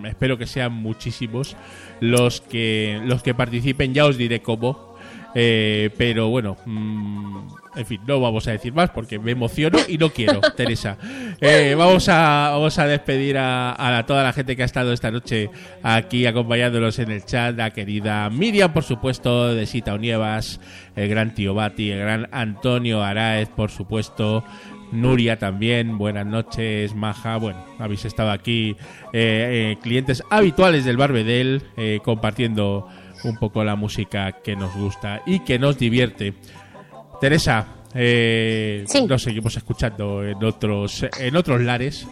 espero 0.07 0.37
que 0.37 0.45
sean 0.45 0.71
muchísimos 0.73 1.57
los 2.01 2.39
que 2.41 3.01
los 3.03 3.23
que 3.23 3.33
participen. 3.33 3.95
Ya 3.95 4.05
os 4.05 4.15
diré 4.15 4.43
cómo, 4.43 4.90
eh, 5.35 5.89
pero 5.97 6.29
bueno, 6.29 6.57
mm, 6.65 7.47
en 7.75 7.85
fin, 7.85 8.01
no 8.05 8.19
vamos 8.19 8.47
a 8.47 8.51
decir 8.51 8.73
más 8.73 8.89
porque 8.89 9.19
me 9.19 9.31
emociono 9.31 9.79
y 9.87 9.97
no 9.97 10.09
quiero, 10.09 10.41
Teresa. 10.55 10.97
Eh, 11.39 11.75
vamos, 11.77 12.09
a, 12.09 12.49
vamos 12.51 12.77
a 12.79 12.87
despedir 12.87 13.37
a, 13.37 13.97
a 13.97 14.05
toda 14.05 14.23
la 14.23 14.33
gente 14.33 14.55
que 14.55 14.63
ha 14.63 14.65
estado 14.65 14.91
esta 14.93 15.11
noche 15.11 15.49
aquí 15.83 16.25
acompañándonos 16.25 16.99
en 16.99 17.11
el 17.11 17.25
chat. 17.25 17.55
La 17.55 17.71
querida 17.71 18.29
Miriam, 18.29 18.73
por 18.73 18.83
supuesto, 18.83 19.53
de 19.53 19.65
Sita 19.65 19.93
Unievas, 19.93 20.59
el 20.95 21.09
gran 21.09 21.33
tío 21.33 21.53
Bati, 21.53 21.91
el 21.91 21.99
gran 21.99 22.27
Antonio 22.31 23.01
Araez, 23.03 23.49
por 23.49 23.71
supuesto. 23.71 24.43
Nuria 24.91 25.39
también, 25.39 25.97
buenas 25.97 26.25
noches, 26.25 26.93
Maja. 26.93 27.37
Bueno, 27.37 27.63
habéis 27.79 28.03
estado 28.03 28.31
aquí, 28.31 28.75
eh, 29.13 29.71
eh, 29.73 29.77
clientes 29.81 30.21
habituales 30.29 30.83
del 30.83 30.97
Barbedel, 30.97 31.63
eh, 31.77 31.99
compartiendo 32.03 32.87
un 33.23 33.37
poco 33.37 33.63
la 33.63 33.75
música 33.75 34.31
que 34.43 34.55
nos 34.55 34.75
gusta 34.75 35.21
y 35.25 35.39
que 35.41 35.59
nos 35.59 35.77
divierte. 35.77 36.33
Teresa, 37.19 37.67
eh, 37.93 38.83
Sí. 38.87 39.05
nos 39.05 39.21
seguimos 39.23 39.55
escuchando 39.57 40.23
en 40.25 40.43
otros, 40.43 41.05
en 41.19 41.35
otros 41.35 41.61
lares. 41.61 42.07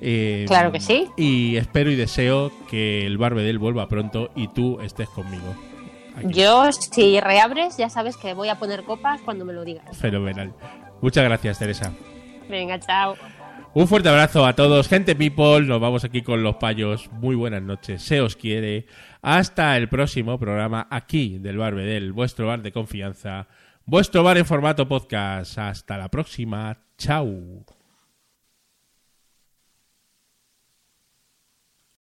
eh, 0.00 0.44
Claro 0.48 0.72
que 0.72 0.80
sí. 0.80 1.06
Y 1.16 1.56
espero 1.56 1.90
y 1.90 1.94
deseo 1.96 2.50
que 2.68 3.06
el 3.06 3.18
Barbedel 3.18 3.58
vuelva 3.58 3.88
pronto 3.88 4.30
y 4.34 4.48
tú 4.48 4.80
estés 4.80 5.08
conmigo. 5.08 5.54
aquí. 6.16 6.26
Yo, 6.34 6.70
si 6.72 7.18
reabres, 7.20 7.76
ya 7.78 7.88
sabes 7.88 8.16
que 8.18 8.34
voy 8.34 8.48
a 8.50 8.58
poner 8.58 8.82
copas 8.82 9.20
cuando 9.22 9.44
me 9.46 9.52
lo 9.54 9.64
digas. 9.64 9.96
Fenomenal. 9.96 10.52
Muchas 11.00 11.24
gracias, 11.24 11.58
Teresa. 11.58 11.92
Venga, 12.50 12.78
chao. 12.80 13.14
Un 13.74 13.88
fuerte 13.88 14.10
abrazo 14.10 14.44
a 14.44 14.52
todos, 14.54 14.88
gente 14.88 15.14
people. 15.16 15.62
Nos 15.62 15.80
vamos 15.80 16.04
aquí 16.04 16.20
con 16.20 16.42
los 16.42 16.56
payos. 16.56 17.08
Muy 17.12 17.34
buenas 17.34 17.62
noches. 17.62 18.02
Se 18.02 18.20
os 18.20 18.36
quiere. 18.36 18.84
Hasta 19.22 19.76
el 19.76 19.88
próximo 19.88 20.36
programa 20.36 20.88
aquí 20.90 21.38
del 21.38 21.56
Barbedel, 21.56 22.12
vuestro 22.12 22.48
bar 22.48 22.60
de 22.60 22.72
confianza, 22.72 23.46
vuestro 23.86 24.24
bar 24.24 24.36
en 24.36 24.44
formato 24.44 24.88
podcast. 24.88 25.58
Hasta 25.58 25.96
la 25.96 26.08
próxima. 26.08 26.76
Chao. 26.98 27.81